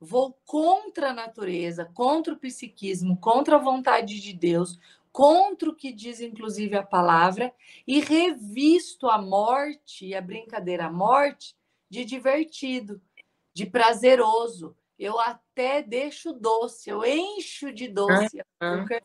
vou 0.00 0.36
contra 0.44 1.10
a 1.10 1.14
natureza, 1.14 1.84
contra 1.92 2.34
o 2.34 2.38
psiquismo, 2.38 3.16
contra 3.18 3.56
a 3.56 3.60
vontade 3.60 4.20
de 4.20 4.32
Deus, 4.32 4.78
contra 5.12 5.68
o 5.68 5.74
que 5.74 5.92
diz 5.92 6.20
inclusive 6.20 6.74
a 6.76 6.82
palavra 6.82 7.52
e 7.86 8.00
revisto 8.00 9.08
a 9.08 9.20
morte 9.20 10.06
e 10.06 10.14
a 10.14 10.20
brincadeira 10.20 10.86
à 10.86 10.90
morte 10.90 11.54
de 11.88 12.04
divertido, 12.04 13.00
de 13.52 13.66
prazeroso, 13.66 14.74
eu 14.98 15.20
até 15.20 15.82
deixo 15.82 16.32
doce, 16.32 16.88
eu 16.88 17.04
encho 17.04 17.72
de 17.72 17.88
doce 17.88 18.40
açúcar 18.58 19.02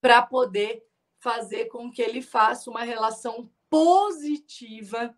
para 0.00 0.22
poder 0.22 0.84
fazer 1.20 1.66
com 1.66 1.90
que 1.90 2.02
ele 2.02 2.20
faça 2.20 2.68
uma 2.68 2.82
relação 2.82 3.48
positiva 3.70 5.16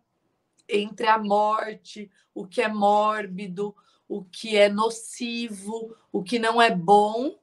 entre 0.69 1.07
a 1.07 1.17
morte, 1.17 2.11
o 2.33 2.45
que 2.45 2.61
é 2.61 2.67
mórbido, 2.67 3.75
o 4.07 4.23
que 4.23 4.55
é 4.55 4.69
nocivo, 4.69 5.95
o 6.11 6.23
que 6.23 6.39
não 6.39 6.61
é 6.61 6.73
bom, 6.73 7.37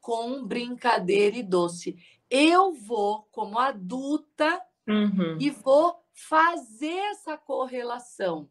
com 0.00 0.44
brincadeira 0.44 1.36
e 1.36 1.42
doce. 1.42 1.98
Eu 2.30 2.72
vou, 2.72 3.28
como 3.32 3.58
adulta, 3.58 4.60
uhum. 4.86 5.36
e 5.40 5.50
vou 5.50 6.02
fazer 6.12 6.96
essa 7.10 7.36
correlação. 7.36 8.48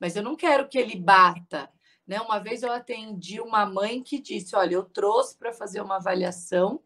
Mas 0.00 0.16
eu 0.16 0.22
não 0.22 0.34
quero 0.34 0.68
que 0.68 0.78
ele 0.78 0.96
bata, 0.96 1.70
né? 2.06 2.20
Uma 2.20 2.38
vez 2.38 2.62
eu 2.62 2.72
atendi 2.72 3.40
uma 3.40 3.66
mãe 3.66 4.02
que 4.02 4.20
disse: 4.20 4.56
Olha, 4.56 4.74
eu 4.74 4.84
trouxe 4.84 5.36
para 5.36 5.52
fazer 5.52 5.80
uma 5.80 5.96
avaliação, 5.96 6.80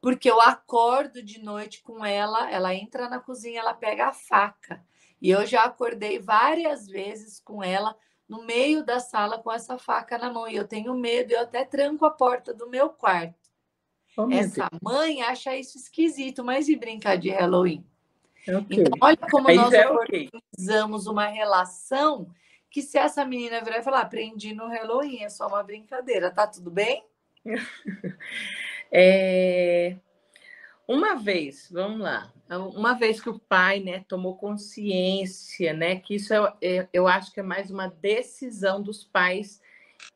porque 0.00 0.30
eu 0.30 0.40
acordo 0.40 1.22
de 1.22 1.40
noite 1.40 1.82
com 1.82 2.04
ela, 2.04 2.50
ela 2.50 2.74
entra 2.74 3.08
na 3.08 3.18
cozinha, 3.18 3.60
ela 3.60 3.74
pega 3.74 4.06
a 4.06 4.12
faca. 4.12 4.84
E 5.20 5.30
eu 5.30 5.46
já 5.46 5.64
acordei 5.64 6.18
várias 6.18 6.86
vezes 6.86 7.40
com 7.40 7.62
ela 7.62 7.96
no 8.28 8.44
meio 8.44 8.84
da 8.84 8.98
sala 8.98 9.38
com 9.38 9.52
essa 9.52 9.78
faca 9.78 10.18
na 10.18 10.32
mão. 10.32 10.48
E 10.48 10.56
eu 10.56 10.66
tenho 10.66 10.94
medo, 10.94 11.32
eu 11.32 11.40
até 11.40 11.64
tranco 11.64 12.04
a 12.04 12.10
porta 12.10 12.52
do 12.52 12.68
meu 12.68 12.90
quarto. 12.90 13.41
Oh, 14.16 14.30
Essa 14.30 14.68
mãe 14.82 15.22
acha 15.22 15.56
isso 15.56 15.78
esquisito, 15.78 16.44
mas 16.44 16.68
e 16.68 16.76
brincar 16.76 17.16
de 17.16 17.30
Halloween? 17.30 17.84
Okay. 18.46 18.80
Então, 18.80 18.98
olha 19.00 19.16
como 19.16 19.48
Aí 19.48 19.56
nós 19.56 19.72
é 19.72 19.88
organizamos 19.88 21.06
okay. 21.06 21.12
uma 21.12 21.26
relação 21.26 22.28
que 22.68 22.82
se 22.82 22.98
essa 22.98 23.24
menina 23.24 23.62
virar 23.62 23.78
e 23.78 23.82
falar, 23.82 24.00
aprendi 24.00 24.54
no 24.54 24.66
Halloween, 24.66 25.22
é 25.22 25.28
só 25.28 25.46
uma 25.46 25.62
brincadeira, 25.62 26.30
tá 26.30 26.46
tudo 26.46 26.70
bem? 26.70 27.04
é... 28.90 29.96
uma 30.88 31.14
vez, 31.14 31.68
vamos 31.70 32.00
lá, 32.00 32.32
uma 32.74 32.94
vez 32.94 33.20
que 33.20 33.28
o 33.28 33.38
pai, 33.38 33.80
né, 33.80 34.04
tomou 34.08 34.36
consciência, 34.36 35.72
né, 35.72 35.96
que 35.96 36.14
isso 36.14 36.32
é, 36.32 36.54
é, 36.62 36.88
eu 36.92 37.06
acho 37.06 37.32
que 37.32 37.40
é 37.40 37.42
mais 37.42 37.70
uma 37.70 37.88
decisão 37.88 38.82
dos 38.82 39.04
pais 39.04 39.60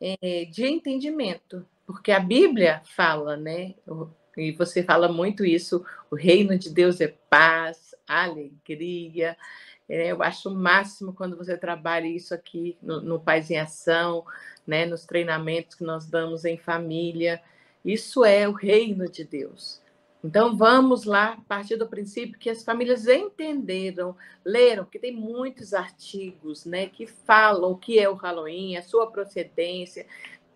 é, 0.01 0.47
de 0.47 0.67
entendimento, 0.67 1.67
porque 1.87 2.11
a 2.11 2.21
Bíblia 2.21 2.83
fala, 2.85 3.37
né, 3.37 3.75
e 4.37 4.53
você 4.53 4.83
fala 4.83 5.09
muito 5.09 5.45
isso, 5.45 5.85
o 6.11 6.17
reino 6.17 6.59
de 6.59 6.69
Deus 6.69 7.01
é 7.01 7.15
paz, 7.31 7.95
alegria. 8.07 9.37
É, 9.89 10.11
eu 10.11 10.23
acho 10.23 10.51
o 10.51 10.55
máximo 10.55 11.13
quando 11.13 11.37
você 11.37 11.57
trabalha 11.57 12.07
isso 12.07 12.35
aqui 12.35 12.77
no, 12.83 13.01
no 13.01 13.23
em 13.51 13.59
Ação, 13.59 14.25
né, 14.67 14.85
nos 14.85 15.07
treinamentos 15.07 15.77
que 15.77 15.85
nós 15.85 16.07
damos 16.07 16.45
em 16.45 16.59
família. 16.59 17.41
Isso 17.85 18.25
é 18.25 18.49
o 18.49 18.53
reino 18.53 19.09
de 19.09 19.25
Deus. 19.25 19.81
Então, 20.25 20.57
vamos 20.57 21.05
lá, 21.05 21.35
a 21.35 21.41
partir 21.43 21.77
do 21.77 21.87
princípio 21.87 22.39
que 22.39 22.51
as 22.51 22.65
famílias 22.65 23.07
entenderam, 23.07 24.17
leram, 24.45 24.83
porque 24.85 24.99
tem 24.99 25.13
muitos 25.13 25.73
artigos 25.73 26.65
né, 26.65 26.89
que 26.89 27.07
falam 27.07 27.71
o 27.71 27.79
que 27.79 27.99
é 27.99 28.09
o 28.09 28.15
Halloween, 28.15 28.77
a 28.77 28.83
sua 28.83 29.09
procedência, 29.09 30.05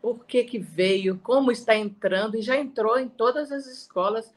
por 0.00 0.24
que, 0.24 0.44
que 0.44 0.58
veio, 0.58 1.18
como 1.18 1.52
está 1.52 1.76
entrando, 1.76 2.36
e 2.36 2.42
já 2.42 2.56
entrou 2.56 2.98
em 2.98 3.08
todas 3.08 3.52
as 3.52 3.66
escolas. 3.66 4.32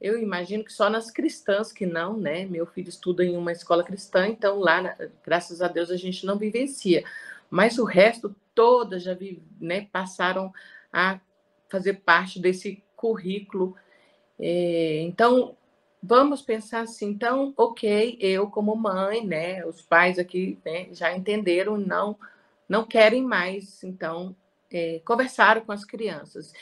Eu 0.00 0.18
imagino 0.18 0.64
que 0.64 0.72
só 0.72 0.90
nas 0.90 1.10
cristãs 1.10 1.72
que 1.72 1.86
não, 1.86 2.16
né? 2.16 2.44
Meu 2.44 2.66
filho 2.66 2.88
estuda 2.88 3.24
em 3.24 3.36
uma 3.36 3.52
escola 3.52 3.82
cristã, 3.82 4.26
então 4.28 4.58
lá, 4.58 4.94
graças 5.24 5.62
a 5.62 5.68
Deus, 5.68 5.90
a 5.90 5.96
gente 5.96 6.26
não 6.26 6.36
vivencia. 6.36 7.04
Mas 7.50 7.78
o 7.78 7.84
resto, 7.84 8.34
todas 8.54 9.02
já 9.02 9.14
vi, 9.14 9.42
né, 9.60 9.88
passaram 9.90 10.52
a 10.92 11.20
fazer 11.68 11.94
parte 11.94 12.40
desse 12.40 12.82
currículo. 12.94 13.76
É, 14.38 15.00
então, 15.02 15.56
vamos 16.02 16.42
pensar 16.42 16.80
assim, 16.80 17.08
então, 17.08 17.54
ok, 17.56 18.18
eu 18.20 18.48
como 18.48 18.76
mãe, 18.76 19.26
né, 19.26 19.64
os 19.64 19.80
pais 19.80 20.18
aqui 20.18 20.58
né, 20.64 20.88
já 20.92 21.16
entenderam, 21.16 21.76
não, 21.78 22.18
não 22.68 22.84
querem 22.84 23.22
mais, 23.22 23.82
então 23.82 24.34
é, 24.76 25.00
conversaram 25.06 25.62
com 25.62 25.72
as 25.72 25.86
crianças. 25.86 26.52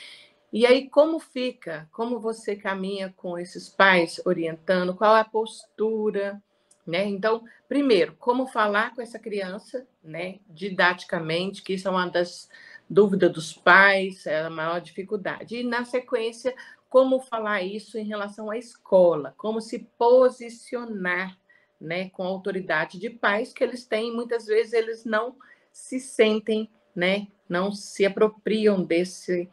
E 0.53 0.65
aí, 0.65 0.89
como 0.89 1.19
fica? 1.19 1.89
Como 1.91 2.17
você 2.17 2.55
caminha 2.55 3.13
com 3.17 3.37
esses 3.37 3.67
pais 3.67 4.21
orientando? 4.25 4.95
Qual 4.95 5.17
é 5.17 5.19
a 5.19 5.25
postura? 5.25 6.41
Né? 6.87 7.05
Então, 7.05 7.43
primeiro, 7.67 8.15
como 8.17 8.47
falar 8.47 8.95
com 8.95 9.01
essa 9.01 9.19
criança, 9.19 9.85
né, 10.03 10.39
didaticamente, 10.47 11.61
que 11.61 11.73
isso 11.73 11.87
é 11.87 11.91
uma 11.91 12.07
das 12.07 12.47
dúvidas 12.89 13.33
dos 13.33 13.51
pais, 13.51 14.25
é 14.25 14.43
a 14.43 14.49
maior 14.49 14.79
dificuldade. 14.79 15.57
E, 15.57 15.63
na 15.63 15.83
sequência, 15.83 16.55
como 16.87 17.19
falar 17.19 17.63
isso 17.63 17.97
em 17.97 18.05
relação 18.05 18.49
à 18.49 18.57
escola, 18.57 19.33
como 19.35 19.59
se 19.59 19.79
posicionar 19.97 21.37
né, 21.81 22.09
com 22.11 22.23
a 22.23 22.27
autoridade 22.27 22.97
de 22.97 23.09
pais 23.09 23.51
que 23.51 23.63
eles 23.63 23.85
têm, 23.85 24.13
muitas 24.13 24.45
vezes 24.45 24.71
eles 24.71 25.03
não 25.03 25.35
se 25.73 25.99
sentem 25.99 26.69
né, 26.95 27.27
não 27.47 27.71
se 27.71 28.05
apropriam 28.05 28.83
desse, 28.83 29.49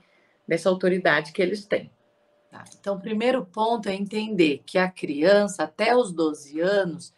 dessa 0.47 0.69
autoridade 0.69 1.33
que 1.33 1.43
eles 1.43 1.65
têm. 1.65 1.91
Tá. 2.51 2.65
Então, 2.79 2.97
o 2.97 3.01
primeiro 3.01 3.45
ponto 3.47 3.89
é 3.89 3.95
entender 3.95 4.63
que 4.67 4.77
a 4.77 4.91
criança, 4.91 5.65
até 5.65 5.97
os 5.97 6.13
12 6.13 6.61
anos, 6.61 7.15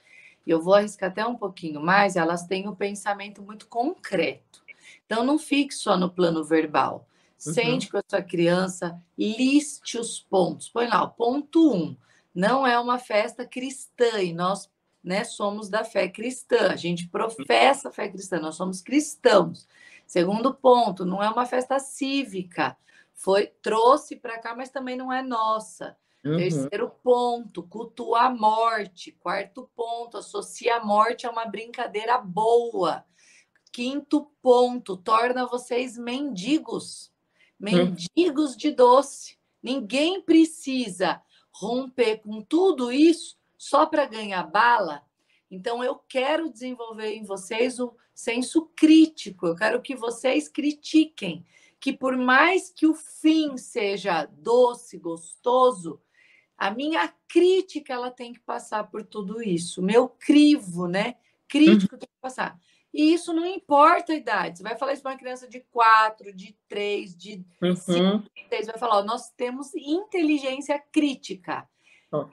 e 0.46 0.50
eu 0.50 0.62
vou 0.62 0.74
arriscar 0.74 1.10
até 1.10 1.26
um 1.26 1.34
pouquinho 1.34 1.80
mais, 1.80 2.16
elas 2.16 2.46
têm 2.46 2.68
um 2.68 2.74
pensamento 2.74 3.42
muito 3.42 3.66
concreto. 3.66 4.62
Então, 5.04 5.24
não 5.24 5.38
fique 5.38 5.74
só 5.74 5.96
no 5.96 6.10
plano 6.10 6.44
verbal. 6.44 7.08
Uhum. 7.44 7.52
Sente 7.52 7.90
com 7.90 7.98
a 7.98 8.04
sua 8.06 8.22
criança, 8.22 9.00
liste 9.18 9.98
os 9.98 10.20
pontos. 10.20 10.68
Põe 10.68 10.86
lá, 10.86 11.02
o 11.02 11.10
ponto 11.10 11.72
1. 11.72 11.76
Um, 11.76 11.96
não 12.34 12.66
é 12.66 12.78
uma 12.78 12.98
festa 12.98 13.46
cristã 13.46 14.20
e 14.20 14.32
nós 14.32 14.68
né, 15.02 15.22
somos 15.22 15.68
da 15.68 15.84
fé 15.84 16.08
cristã. 16.08 16.70
A 16.70 16.76
gente 16.76 17.08
professa 17.08 17.88
a 17.88 17.92
fé 17.92 18.08
cristã, 18.08 18.40
nós 18.40 18.56
somos 18.56 18.80
cristãos. 18.80 19.68
Segundo 20.06 20.54
ponto, 20.54 21.04
não 21.04 21.22
é 21.22 21.28
uma 21.28 21.46
festa 21.46 21.78
cívica. 21.78 22.76
Foi 23.14 23.46
trouxe 23.62 24.16
para 24.16 24.38
cá, 24.38 24.54
mas 24.54 24.70
também 24.70 24.96
não 24.96 25.12
é 25.12 25.22
nossa. 25.22 25.96
Uhum. 26.24 26.36
Terceiro 26.36 26.90
ponto, 27.02 27.62
cultua 27.62 28.22
a 28.22 28.30
morte. 28.30 29.12
Quarto 29.12 29.70
ponto, 29.76 30.18
associa 30.18 30.76
a 30.76 30.84
morte 30.84 31.26
a 31.26 31.30
uma 31.30 31.44
brincadeira 31.44 32.18
boa. 32.18 33.04
Quinto 33.70 34.30
ponto, 34.40 34.96
torna 34.96 35.46
vocês 35.46 35.98
mendigos. 35.98 37.12
Mendigos 37.58 38.52
uhum. 38.52 38.56
de 38.56 38.70
doce. 38.70 39.38
Ninguém 39.62 40.20
precisa 40.22 41.20
romper 41.50 42.18
com 42.18 42.42
tudo 42.42 42.90
isso 42.90 43.36
só 43.56 43.86
para 43.86 44.06
ganhar 44.06 44.42
bala. 44.44 45.02
Então, 45.54 45.82
eu 45.82 45.96
quero 46.08 46.50
desenvolver 46.50 47.14
em 47.14 47.24
vocês 47.24 47.78
o 47.78 47.94
senso 48.14 48.70
crítico. 48.76 49.46
Eu 49.46 49.56
quero 49.56 49.80
que 49.80 49.94
vocês 49.94 50.48
critiquem 50.48 51.44
que 51.84 51.92
por 51.92 52.16
mais 52.16 52.70
que 52.70 52.86
o 52.86 52.94
fim 52.94 53.58
seja 53.58 54.24
doce, 54.24 54.96
gostoso, 54.96 56.00
a 56.56 56.70
minha 56.70 57.12
crítica 57.28 57.92
ela 57.92 58.10
tem 58.10 58.32
que 58.32 58.40
passar 58.40 58.84
por 58.84 59.04
tudo 59.04 59.42
isso. 59.42 59.82
Meu 59.82 60.08
crivo, 60.08 60.88
né? 60.88 61.16
Crítico 61.46 61.94
uhum. 61.94 61.98
tem 61.98 62.08
que 62.08 62.20
passar. 62.22 62.58
E 62.90 63.12
isso 63.12 63.34
não 63.34 63.44
importa 63.44 64.12
a 64.12 64.16
idade. 64.16 64.58
Você 64.58 64.62
vai 64.62 64.76
falar 64.76 64.94
isso 64.94 65.02
para 65.02 65.12
uma 65.12 65.18
criança 65.18 65.46
de 65.46 65.60
4, 65.60 66.32
de 66.32 66.56
3, 66.68 67.16
de 67.16 67.44
5, 67.60 67.92
uhum. 67.92 68.18
de 68.20 68.48
6, 68.48 68.66
vai 68.68 68.78
falar, 68.78 69.00
ó, 69.00 69.04
nós 69.04 69.30
temos 69.30 69.74
inteligência 69.74 70.78
crítica. 70.90 71.68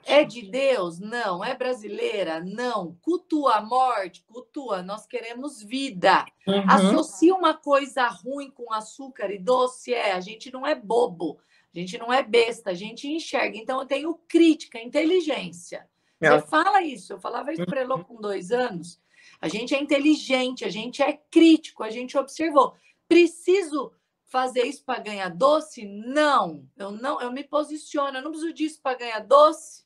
É 0.04 0.24
de 0.24 0.42
Deus? 0.42 0.98
Não. 0.98 1.44
É 1.44 1.54
brasileira? 1.54 2.40
Não. 2.40 2.96
Cultua 3.02 3.56
a 3.56 3.62
morte? 3.62 4.24
Cultua. 4.24 4.82
Nós 4.82 5.06
queremos 5.06 5.62
vida. 5.62 6.24
Uhum. 6.46 6.64
Associa 6.68 7.34
uma 7.34 7.54
coisa 7.54 8.06
ruim 8.08 8.50
com 8.50 8.72
açúcar 8.72 9.30
e 9.30 9.38
doce? 9.38 9.92
É. 9.92 10.12
A 10.12 10.20
gente 10.20 10.52
não 10.52 10.66
é 10.66 10.74
bobo. 10.74 11.38
A 11.74 11.78
gente 11.78 11.98
não 11.98 12.12
é 12.12 12.22
besta. 12.22 12.70
A 12.70 12.74
gente 12.74 13.08
enxerga. 13.08 13.56
Então, 13.56 13.80
eu 13.80 13.86
tenho 13.86 14.14
crítica, 14.28 14.80
inteligência. 14.80 15.88
É. 16.20 16.30
Você 16.30 16.46
fala 16.46 16.82
isso. 16.82 17.12
Eu 17.12 17.20
falava 17.20 17.52
isso 17.52 17.64
para 17.66 17.80
Elô 17.80 17.96
uhum. 17.96 18.04
com 18.04 18.20
dois 18.20 18.50
anos. 18.50 19.00
A 19.40 19.48
gente 19.48 19.74
é 19.74 19.80
inteligente, 19.80 20.64
a 20.64 20.68
gente 20.68 21.02
é 21.02 21.12
crítico, 21.12 21.82
a 21.82 21.90
gente 21.90 22.16
observou. 22.16 22.74
Preciso 23.08 23.92
fazer 24.32 24.62
isso 24.62 24.82
para 24.82 24.98
ganhar 24.98 25.28
doce? 25.28 25.84
Não, 25.84 26.66
eu 26.78 26.90
não, 26.90 27.20
eu 27.20 27.30
me 27.30 27.44
posiciono, 27.44 28.16
eu 28.16 28.22
não 28.22 28.30
preciso 28.30 28.54
disso 28.54 28.80
para 28.82 28.96
ganhar 28.96 29.20
doce. 29.20 29.84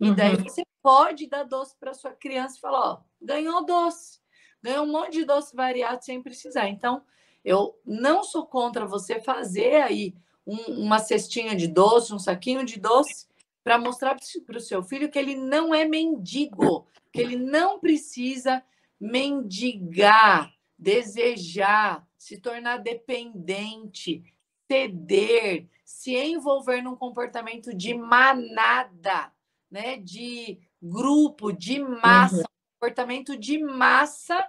E 0.00 0.08
uhum. 0.08 0.14
daí 0.16 0.36
você 0.36 0.64
pode 0.82 1.28
dar 1.28 1.44
doce 1.44 1.76
para 1.78 1.94
sua 1.94 2.10
criança 2.10 2.58
e 2.58 2.60
falar, 2.60 2.80
ó, 2.80 3.00
ganhou 3.22 3.64
doce, 3.64 4.18
ganhou 4.60 4.84
um 4.84 4.90
monte 4.90 5.12
de 5.12 5.24
doce 5.24 5.54
variado 5.54 6.04
sem 6.04 6.20
precisar. 6.20 6.68
Então, 6.68 7.02
eu 7.44 7.78
não 7.86 8.24
sou 8.24 8.44
contra 8.44 8.84
você 8.84 9.20
fazer 9.20 9.76
aí 9.76 10.14
um, 10.44 10.82
uma 10.82 10.98
cestinha 10.98 11.54
de 11.54 11.68
doce, 11.68 12.12
um 12.12 12.18
saquinho 12.18 12.64
de 12.64 12.80
doce, 12.80 13.28
para 13.62 13.78
mostrar 13.78 14.16
para 14.44 14.58
o 14.58 14.60
seu 14.60 14.82
filho 14.82 15.08
que 15.08 15.18
ele 15.18 15.36
não 15.36 15.72
é 15.72 15.84
mendigo, 15.84 16.86
que 17.12 17.20
ele 17.20 17.36
não 17.36 17.78
precisa 17.78 18.62
mendigar, 19.00 20.52
desejar, 20.76 22.04
se 22.24 22.38
tornar 22.38 22.78
dependente, 22.78 24.24
ceder, 24.66 25.68
se 25.84 26.16
envolver 26.16 26.80
num 26.80 26.96
comportamento 26.96 27.74
de 27.74 27.92
manada, 27.92 29.30
né? 29.70 29.98
De 29.98 30.58
grupo, 30.80 31.52
de 31.52 31.78
massa, 31.80 32.38
uhum. 32.38 32.44
comportamento 32.80 33.36
de 33.36 33.58
massa 33.62 34.42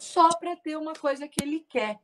só 0.00 0.28
para 0.40 0.56
ter 0.56 0.76
uma 0.76 0.92
coisa 0.92 1.28
que 1.28 1.40
ele 1.40 1.60
quer. 1.68 2.00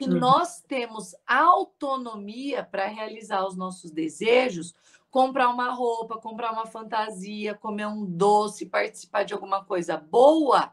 E 0.00 0.06
uhum. 0.06 0.18
nós 0.18 0.62
temos 0.62 1.14
autonomia 1.26 2.64
para 2.64 2.86
realizar 2.86 3.46
os 3.46 3.58
nossos 3.58 3.90
desejos, 3.90 4.74
comprar 5.10 5.50
uma 5.50 5.70
roupa, 5.70 6.18
comprar 6.18 6.50
uma 6.54 6.64
fantasia, 6.64 7.54
comer 7.54 7.86
um 7.86 8.06
doce, 8.06 8.64
participar 8.64 9.24
de 9.24 9.34
alguma 9.34 9.62
coisa 9.66 9.98
boa, 9.98 10.72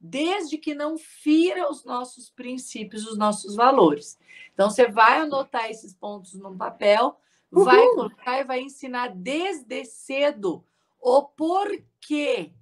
desde 0.00 0.58
que 0.58 0.74
não 0.74 0.98
fira 0.98 1.70
os 1.70 1.84
nossos 1.84 2.30
princípios, 2.30 3.06
os 3.06 3.16
nossos 3.16 3.54
valores. 3.54 4.18
Então, 4.52 4.70
você 4.70 4.88
vai 4.88 5.20
anotar 5.20 5.70
esses 5.70 5.94
pontos 5.94 6.34
num 6.34 6.56
papel, 6.56 7.18
Uhul. 7.52 7.64
vai 7.64 7.86
colocar 7.88 8.40
e 8.40 8.44
vai 8.44 8.60
ensinar 8.60 9.08
desde 9.08 9.84
cedo 9.84 10.64
o 11.00 11.22
porquê, 11.22 12.52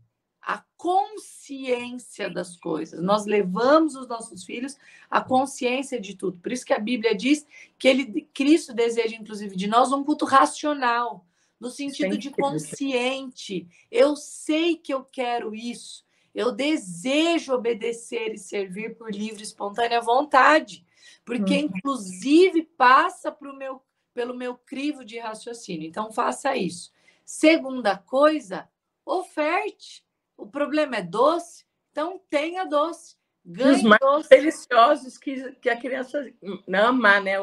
a 0.41 0.63
consciência 0.77 2.29
das 2.29 2.57
coisas. 2.57 3.03
Nós 3.03 3.25
levamos 3.25 3.97
os 3.97 4.07
nossos 4.07 4.45
filhos 4.45 4.77
à 5.11 5.23
consciência 5.23 5.99
de 5.99 6.15
tudo. 6.15 6.39
Por 6.39 6.53
isso 6.53 6.67
que 6.67 6.75
a 6.75 6.79
Bíblia 6.79 7.15
diz 7.15 7.47
que 7.79 7.89
ele, 7.89 8.29
Cristo 8.35 8.75
deseja, 8.75 9.17
inclusive, 9.17 9.57
de 9.57 9.67
nós 9.67 9.91
um 9.91 10.05
culto 10.05 10.27
racional, 10.27 11.27
no 11.59 11.71
sentido 11.71 12.19
de 12.19 12.31
consciente. 12.31 13.67
Eu 13.91 14.15
sei 14.17 14.77
que 14.77 14.93
eu 14.93 15.03
quero 15.03 15.55
isso. 15.55 16.04
Eu 16.35 16.51
desejo 16.51 17.55
obedecer 17.55 18.35
e 18.35 18.39
servir 18.39 18.97
por 18.97 19.11
livre 19.11 19.41
e 19.41 19.45
espontânea 19.45 20.01
vontade, 20.01 20.85
porque, 21.25 21.55
uhum. 21.55 21.61
inclusive, 21.61 22.63
passa 22.63 23.31
pro 23.31 23.57
meu, 23.57 23.81
pelo 24.13 24.35
meu 24.35 24.57
crivo 24.57 25.05
de 25.05 25.19
raciocínio. 25.19 25.87
Então, 25.87 26.13
faça 26.13 26.57
isso. 26.57 26.93
Segunda 27.25 27.97
coisa, 27.97 28.69
oferte. 29.07 30.05
O 30.37 30.47
problema 30.47 30.97
é 30.97 31.03
doce, 31.03 31.65
então 31.93 32.21
tenha 32.29 32.65
doce. 32.65 33.17
Ganhe 33.45 33.77
os 33.77 33.83
mais 33.83 34.01
doce. 34.01 34.29
deliciosos 34.29 35.19
que, 35.19 35.53
que 35.57 35.69
a 35.69 35.77
criança 35.77 36.19
ama, 36.69 37.21
né? 37.21 37.37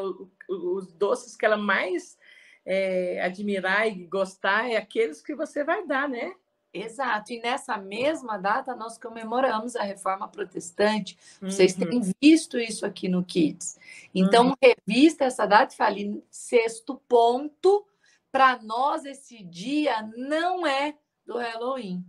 os 0.48 0.92
doces 0.92 1.36
que 1.36 1.46
ela 1.46 1.56
mais 1.56 2.18
é, 2.66 3.22
admirar 3.22 3.86
e 3.86 4.06
gostar 4.06 4.68
é 4.68 4.76
aqueles 4.76 5.22
que 5.22 5.34
você 5.34 5.64
vai 5.64 5.86
dar, 5.86 6.08
né? 6.08 6.34
Exato. 6.72 7.32
E 7.32 7.40
nessa 7.40 7.76
mesma 7.76 8.38
data 8.38 8.74
nós 8.74 8.96
comemoramos 8.96 9.76
a 9.76 9.82
Reforma 9.82 10.26
Protestante. 10.26 11.18
Vocês 11.40 11.76
uhum. 11.76 11.88
têm 11.88 12.14
visto 12.20 12.58
isso 12.58 12.86
aqui 12.86 13.08
no 13.08 13.22
Kids. 13.22 13.78
Então, 14.14 14.48
uhum. 14.48 14.54
revista 14.62 15.24
essa 15.24 15.46
data 15.46 15.74
e 15.74 15.76
fale, 15.76 16.24
sexto 16.30 16.96
ponto, 17.06 17.86
para 18.30 18.60
nós 18.62 19.04
esse 19.04 19.42
dia 19.44 20.02
não 20.16 20.66
é 20.66 20.96
do 21.26 21.36
Halloween. 21.36 22.04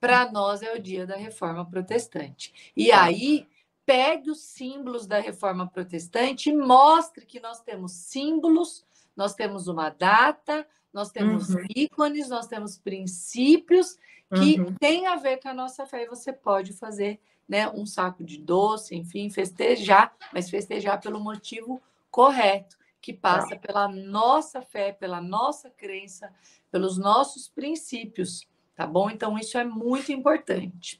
Para 0.00 0.30
nós 0.32 0.62
é 0.62 0.74
o 0.74 0.80
dia 0.80 1.06
da 1.06 1.16
Reforma 1.16 1.68
Protestante. 1.68 2.72
E 2.74 2.88
tá. 2.88 3.04
aí, 3.04 3.46
pegue 3.84 4.30
os 4.30 4.40
símbolos 4.40 5.06
da 5.06 5.20
Reforma 5.20 5.66
Protestante 5.68 6.50
e 6.50 6.56
mostre 6.56 7.26
que 7.26 7.38
nós 7.38 7.60
temos 7.60 7.92
símbolos, 7.92 8.84
nós 9.14 9.34
temos 9.34 9.68
uma 9.68 9.90
data, 9.90 10.66
nós 10.96 11.10
temos 11.10 11.50
uhum. 11.50 11.62
ícones, 11.76 12.30
nós 12.30 12.46
temos 12.46 12.78
princípios 12.78 13.98
que 14.34 14.58
uhum. 14.58 14.74
têm 14.80 15.06
a 15.06 15.16
ver 15.16 15.36
com 15.36 15.50
a 15.50 15.54
nossa 15.54 15.84
fé 15.84 16.04
e 16.04 16.08
você 16.08 16.32
pode 16.32 16.72
fazer 16.72 17.20
né, 17.46 17.68
um 17.68 17.84
saco 17.84 18.24
de 18.24 18.38
doce, 18.38 18.96
enfim, 18.96 19.28
festejar, 19.28 20.16
mas 20.32 20.48
festejar 20.48 20.98
pelo 20.98 21.20
motivo 21.20 21.82
correto, 22.10 22.78
que 22.98 23.12
passa 23.12 23.50
tá. 23.50 23.56
pela 23.58 23.88
nossa 23.88 24.62
fé, 24.62 24.90
pela 24.90 25.20
nossa 25.20 25.68
crença, 25.68 26.32
pelos 26.70 26.96
nossos 26.96 27.46
princípios, 27.46 28.48
tá 28.74 28.86
bom? 28.86 29.10
Então, 29.10 29.38
isso 29.38 29.58
é 29.58 29.64
muito 29.64 30.10
importante. 30.10 30.98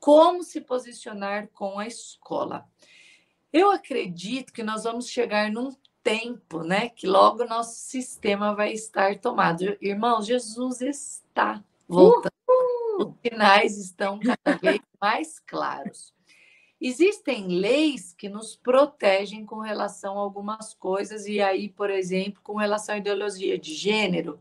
Como 0.00 0.42
se 0.42 0.60
posicionar 0.60 1.46
com 1.54 1.78
a 1.78 1.86
escola? 1.86 2.68
Eu 3.52 3.70
acredito 3.70 4.52
que 4.52 4.64
nós 4.64 4.82
vamos 4.82 5.08
chegar 5.08 5.52
num 5.52 5.70
tempo, 6.04 6.62
né? 6.62 6.90
Que 6.90 7.06
logo 7.06 7.46
nosso 7.46 7.74
sistema 7.74 8.54
vai 8.54 8.72
estar 8.72 9.18
tomado. 9.18 9.76
Irmãos, 9.80 10.26
Jesus 10.26 10.82
está 10.82 11.64
voltando. 11.88 12.30
Uhul! 12.46 13.08
Os 13.08 13.30
sinais 13.30 13.78
estão 13.78 14.20
cada 14.20 14.56
vez 14.58 14.80
mais 15.00 15.40
claros. 15.40 16.12
Existem 16.80 17.48
leis 17.48 18.12
que 18.12 18.28
nos 18.28 18.54
protegem 18.54 19.46
com 19.46 19.58
relação 19.58 20.18
a 20.18 20.20
algumas 20.20 20.74
coisas, 20.74 21.26
e 21.26 21.40
aí, 21.40 21.70
por 21.70 21.88
exemplo, 21.88 22.42
com 22.42 22.56
relação 22.56 22.94
à 22.94 22.98
ideologia 22.98 23.58
de 23.58 23.72
gênero, 23.72 24.38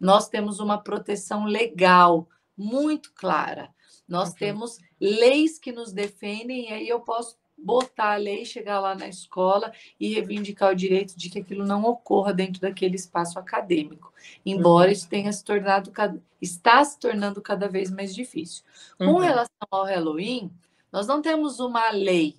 nós 0.00 0.28
temos 0.28 0.58
uma 0.58 0.78
proteção 0.78 1.44
legal 1.44 2.26
muito 2.56 3.12
clara. 3.12 3.72
Nós 4.08 4.30
uhum. 4.30 4.36
temos 4.36 4.78
leis 4.98 5.58
que 5.58 5.70
nos 5.70 5.92
defendem, 5.92 6.70
e 6.70 6.72
aí 6.72 6.88
eu 6.88 7.00
posso 7.00 7.36
botar 7.62 8.14
a 8.14 8.16
lei, 8.16 8.44
chegar 8.44 8.80
lá 8.80 8.94
na 8.94 9.08
escola 9.08 9.72
e 9.98 10.14
reivindicar 10.14 10.72
o 10.72 10.74
direito 10.74 11.16
de 11.16 11.30
que 11.30 11.38
aquilo 11.38 11.64
não 11.64 11.84
ocorra 11.84 12.32
dentro 12.32 12.60
daquele 12.60 12.96
espaço 12.96 13.38
acadêmico, 13.38 14.12
embora 14.44 14.86
uhum. 14.88 14.92
isso 14.92 15.08
tenha 15.08 15.32
se 15.32 15.44
tornado 15.44 15.92
está 16.40 16.84
se 16.84 16.98
tornando 16.98 17.40
cada 17.40 17.68
vez 17.68 17.90
mais 17.90 18.14
difícil. 18.14 18.64
Uhum. 18.98 19.14
Com 19.14 19.18
relação 19.18 19.68
ao 19.70 19.84
Halloween, 19.84 20.50
nós 20.90 21.06
não 21.06 21.22
temos 21.22 21.60
uma 21.60 21.90
lei 21.90 22.36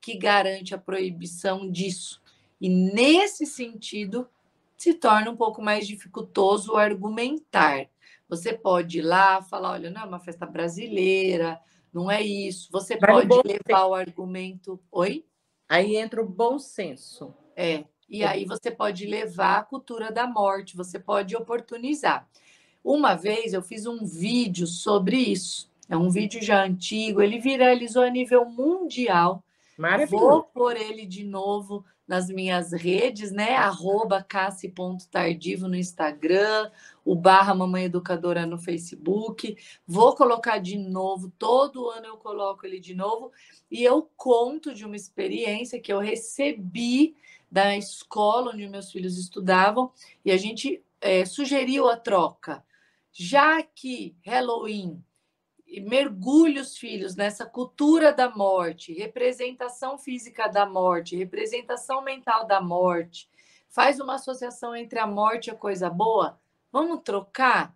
que 0.00 0.16
garante 0.16 0.74
a 0.74 0.78
proibição 0.78 1.70
disso. 1.70 2.22
E 2.60 2.68
nesse 2.68 3.44
sentido, 3.44 4.28
se 4.76 4.94
torna 4.94 5.30
um 5.30 5.36
pouco 5.36 5.62
mais 5.62 5.86
dificultoso 5.86 6.76
argumentar. 6.76 7.88
Você 8.28 8.52
pode 8.52 8.98
ir 8.98 9.02
lá 9.02 9.42
falar, 9.42 9.72
olha, 9.72 9.90
não 9.90 10.02
é 10.02 10.04
uma 10.04 10.20
festa 10.20 10.46
brasileira, 10.46 11.60
não 11.94 12.10
é 12.10 12.20
isso. 12.20 12.68
Você 12.72 12.96
pode 12.96 13.28
levar 13.28 13.60
senso. 13.66 13.88
o 13.88 13.94
argumento. 13.94 14.80
Oi? 14.90 15.24
Aí 15.68 15.96
entra 15.96 16.20
o 16.20 16.28
bom 16.28 16.58
senso. 16.58 17.32
É. 17.56 17.84
E 18.08 18.22
é. 18.22 18.26
aí 18.26 18.44
você 18.44 18.70
pode 18.70 19.06
levar 19.06 19.58
a 19.58 19.62
cultura 19.62 20.10
da 20.10 20.26
morte, 20.26 20.76
você 20.76 20.98
pode 20.98 21.36
oportunizar. 21.36 22.28
Uma 22.82 23.14
vez 23.14 23.54
eu 23.54 23.62
fiz 23.62 23.86
um 23.86 24.04
vídeo 24.04 24.66
sobre 24.66 25.16
isso. 25.16 25.72
É 25.88 25.96
um 25.96 26.10
vídeo 26.10 26.42
já 26.42 26.64
antigo, 26.64 27.22
ele 27.22 27.38
viralizou 27.38 28.02
a 28.02 28.10
nível 28.10 28.44
mundial. 28.44 29.44
Maravilhoso. 29.78 30.26
Vou 30.26 30.42
pôr 30.42 30.76
ele 30.76 31.06
de 31.06 31.24
novo 31.24 31.84
nas 32.06 32.28
minhas 32.28 32.72
redes, 32.72 33.30
né? 33.30 33.56
Arroba 33.56 34.22
cassi.tardivo 34.22 35.68
no 35.68 35.76
Instagram, 35.76 36.70
o 37.04 37.14
barra 37.14 37.54
Mamãe 37.54 37.84
Educadora 37.84 38.46
no 38.46 38.58
Facebook. 38.58 39.56
Vou 39.86 40.14
colocar 40.14 40.58
de 40.58 40.78
novo, 40.78 41.32
todo 41.38 41.90
ano 41.90 42.06
eu 42.06 42.16
coloco 42.16 42.64
ele 42.64 42.80
de 42.80 42.94
novo, 42.94 43.30
e 43.70 43.84
eu 43.84 44.08
conto 44.16 44.74
de 44.74 44.84
uma 44.84 44.96
experiência 44.96 45.80
que 45.80 45.92
eu 45.92 45.98
recebi 45.98 47.14
da 47.50 47.76
escola 47.76 48.52
onde 48.52 48.66
meus 48.66 48.90
filhos 48.90 49.18
estudavam, 49.18 49.92
e 50.24 50.32
a 50.32 50.36
gente 50.36 50.82
é, 51.00 51.24
sugeriu 51.24 51.88
a 51.88 51.96
troca. 51.96 52.64
Já 53.12 53.62
que 53.62 54.16
Halloween 54.24 55.04
mergulhe 55.82 56.60
os 56.60 56.76
filhos 56.76 57.16
nessa 57.16 57.44
cultura 57.44 58.12
da 58.12 58.28
morte, 58.28 58.92
representação 58.92 59.98
física 59.98 60.48
da 60.48 60.66
morte, 60.66 61.16
representação 61.16 62.02
mental 62.02 62.46
da 62.46 62.60
morte, 62.60 63.28
faz 63.68 63.98
uma 63.98 64.14
associação 64.14 64.74
entre 64.74 64.98
a 64.98 65.06
morte 65.06 65.48
e 65.48 65.50
a 65.50 65.56
coisa 65.56 65.90
boa, 65.90 66.38
vamos 66.74 67.02
trocar? 67.04 67.72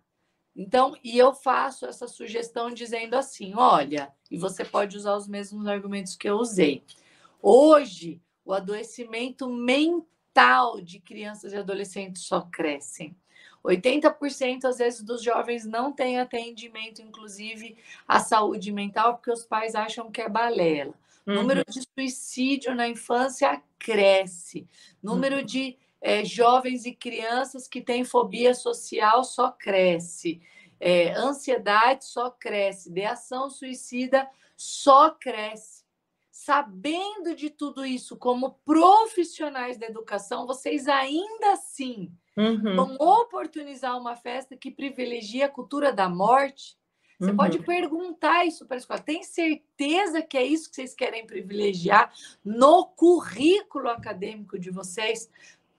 Então, 0.53 0.97
e 1.01 1.17
eu 1.17 1.33
faço 1.33 1.85
essa 1.85 2.05
sugestão 2.05 2.69
dizendo 2.69 3.15
assim: 3.15 3.53
olha, 3.55 4.11
e 4.29 4.37
você 4.37 4.65
pode 4.65 4.97
usar 4.97 5.15
os 5.15 5.25
mesmos 5.25 5.65
argumentos 5.67 6.17
que 6.17 6.29
eu 6.29 6.35
usei. 6.35 6.83
Hoje, 7.41 8.21
o 8.43 8.51
adoecimento 8.51 9.49
mental 9.49 10.81
de 10.81 10.99
crianças 10.99 11.53
e 11.53 11.55
adolescentes 11.55 12.23
só 12.23 12.41
crescem. 12.41 13.15
80% 13.63 14.65
às 14.65 14.77
vezes 14.77 15.01
dos 15.01 15.23
jovens 15.23 15.65
não 15.65 15.93
têm 15.93 16.19
atendimento, 16.19 17.01
inclusive 17.01 17.77
à 18.05 18.19
saúde 18.19 18.69
mental, 18.71 19.15
porque 19.15 19.31
os 19.31 19.45
pais 19.45 19.75
acham 19.75 20.11
que 20.11 20.21
é 20.21 20.27
balela. 20.27 20.93
Uhum. 21.25 21.35
Número 21.35 21.63
de 21.65 21.81
suicídio 21.93 22.75
na 22.75 22.87
infância 22.87 23.61
cresce. 23.77 24.67
Número 25.01 25.37
uhum. 25.37 25.43
de 25.45 25.77
é, 26.01 26.23
jovens 26.23 26.85
e 26.85 26.93
crianças 26.93 27.67
que 27.67 27.81
têm 27.81 28.03
fobia 28.03 28.53
social 28.53 29.23
só 29.23 29.51
cresce. 29.51 30.41
É, 30.79 31.11
ansiedade 31.11 32.05
só 32.05 32.29
cresce. 32.29 32.91
Deação 32.91 33.49
suicida 33.49 34.29
só 34.55 35.09
cresce. 35.11 35.83
Sabendo 36.31 37.35
de 37.35 37.49
tudo 37.49 37.85
isso, 37.85 38.15
como 38.15 38.59
profissionais 38.65 39.77
da 39.77 39.87
educação, 39.87 40.47
vocês 40.47 40.87
ainda 40.87 41.51
assim 41.51 42.11
Uhum. 42.39 42.75
Vão 42.75 42.95
oportunizar 42.95 43.97
uma 43.97 44.15
festa 44.15 44.55
que 44.55 44.71
privilegia 44.71 45.47
a 45.47 45.49
cultura 45.49 45.91
da 45.91 46.07
morte. 46.07 46.77
Você 47.19 47.31
uhum. 47.31 47.35
pode 47.35 47.59
perguntar 47.59 48.45
isso 48.45 48.65
para 48.65 48.77
a 48.77 48.79
escola. 48.79 49.01
Tem 49.01 49.23
certeza 49.23 50.21
que 50.21 50.37
é 50.37 50.45
isso 50.45 50.69
que 50.69 50.75
vocês 50.77 50.93
querem 50.93 51.27
privilegiar 51.27 52.13
no 52.45 52.85
currículo 52.85 53.89
acadêmico 53.89 54.57
de 54.57 54.71
vocês? 54.71 55.29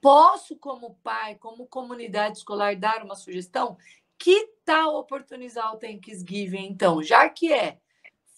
Posso, 0.01 0.55
como 0.57 0.95
pai, 1.03 1.35
como 1.35 1.67
comunidade 1.67 2.39
escolar, 2.39 2.75
dar 2.75 3.03
uma 3.03 3.15
sugestão? 3.15 3.77
Que 4.17 4.49
tal 4.65 4.95
oportunizar 4.95 5.73
o 5.73 5.77
Thanksgiving, 5.77 6.65
então? 6.65 7.01
Já 7.03 7.29
que 7.29 7.53
é 7.53 7.77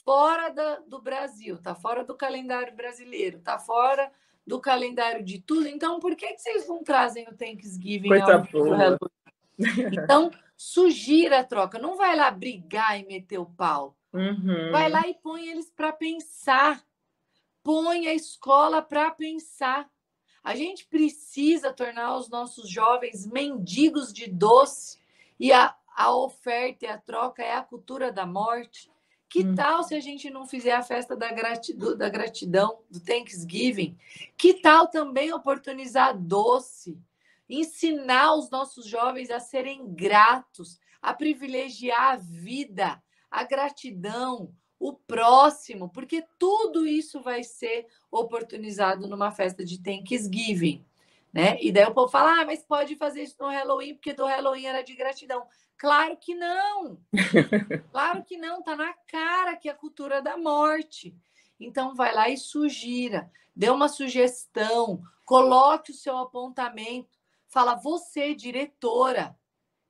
fora 0.04 0.49
da, 0.49 0.80
do 0.80 1.02
Brasil, 1.02 1.58
tá 1.58 1.73
fora 1.73 2.04
do 2.04 2.15
calendário 2.15 2.76
brasileiro, 2.76 3.39
tá 3.39 3.58
fora 3.58 4.12
do 4.45 4.60
calendário 4.60 5.23
de 5.23 5.41
tudo. 5.41 5.67
Então, 5.67 5.99
por 5.99 6.15
que, 6.15 6.34
que 6.34 6.41
vocês 6.41 6.67
não 6.67 6.84
trazem 6.84 7.28
o 7.30 7.36
Thanksgiving 7.36 8.10
Coisa 8.10 8.38
boa. 8.52 8.99
Então, 9.93 10.32
sugira 10.58 11.39
a 11.39 11.43
troca. 11.43 11.80
Não 11.80 11.95
vai 11.95 12.15
lá 12.15 12.30
brigar 12.32 12.99
e 12.99 13.06
meter 13.06 13.38
o 13.38 13.45
pau. 13.45 13.95
Uhum. 14.12 14.71
Vai 14.71 14.89
lá 14.89 15.08
e 15.08 15.13
põe 15.13 15.47
eles 15.47 15.69
para 15.69 15.93
pensar. 15.93 16.84
Põe 17.63 18.08
a 18.08 18.13
escola 18.13 18.82
para 18.82 19.12
pensar. 19.12 19.89
A 20.43 20.56
gente 20.56 20.86
precisa 20.86 21.71
tornar 21.71 22.17
os 22.17 22.29
nossos 22.29 22.69
jovens 22.69 23.25
mendigos 23.25 24.12
de 24.12 24.27
doce. 24.27 24.99
E 25.39 25.53
a, 25.53 25.73
a 25.95 26.13
oferta 26.13 26.86
e 26.86 26.88
a 26.88 26.97
troca 26.97 27.41
é 27.41 27.56
a 27.56 27.62
cultura 27.62 28.12
da 28.12 28.25
morte. 28.25 28.91
Que 29.29 29.43
hum. 29.43 29.56
tal 29.56 29.84
se 29.84 29.95
a 29.95 29.99
gente 29.99 30.29
não 30.29 30.45
fizer 30.45 30.73
a 30.73 30.84
festa 30.84 31.15
da 31.15 31.32
gratidão, 31.32 31.97
da 31.97 32.10
gratidão, 32.10 32.79
do 32.89 32.99
Thanksgiving? 32.99 33.97
Que 34.38 34.56
tal 34.56 34.88
também 34.88 35.34
oportunizar 35.34 36.15
doce? 36.15 36.99
Ensinar 37.49 38.36
os 38.36 38.49
nossos 38.49 38.86
jovens 38.86 39.32
a 39.32 39.39
serem 39.39 39.93
gratos, 39.93 40.79
a 41.01 41.13
privilegiar 41.13 42.13
a 42.13 42.15
vida, 42.17 43.01
a 43.32 43.43
gratidão, 43.43 44.53
o 44.83 44.91
próximo, 44.91 45.87
porque 45.87 46.25
tudo 46.37 46.85
isso 46.85 47.21
vai 47.21 47.41
ser 47.41 47.87
oportunizado 48.11 49.07
numa 49.07 49.31
festa 49.31 49.63
de 49.63 49.81
Thanksgiving. 49.81 50.85
né? 51.31 51.57
E 51.61 51.71
daí 51.71 51.85
o 51.85 51.93
povo 51.93 52.11
fala, 52.11 52.41
ah, 52.41 52.45
mas 52.45 52.65
pode 52.65 52.97
fazer 52.97 53.23
isso 53.23 53.37
no 53.39 53.47
Halloween, 53.47 53.93
porque 53.93 54.11
do 54.11 54.25
Halloween 54.25 54.65
era 54.65 54.83
de 54.83 54.93
gratidão. 54.93 55.47
Claro 55.77 56.17
que 56.17 56.35
não! 56.35 56.99
claro 57.91 58.25
que 58.25 58.35
não, 58.35 58.61
tá 58.61 58.75
na 58.75 58.93
cara 59.07 59.55
que 59.55 59.69
é 59.69 59.71
a 59.71 59.75
cultura 59.75 60.21
da 60.21 60.35
morte. 60.35 61.15
Então 61.57 61.95
vai 61.95 62.13
lá 62.13 62.27
e 62.27 62.37
sugira, 62.37 63.31
dê 63.55 63.69
uma 63.69 63.87
sugestão, 63.87 65.01
coloque 65.23 65.91
o 65.91 65.95
seu 65.95 66.17
apontamento, 66.17 67.17
fala 67.47 67.73
você, 67.75 68.35
diretora, 68.35 69.33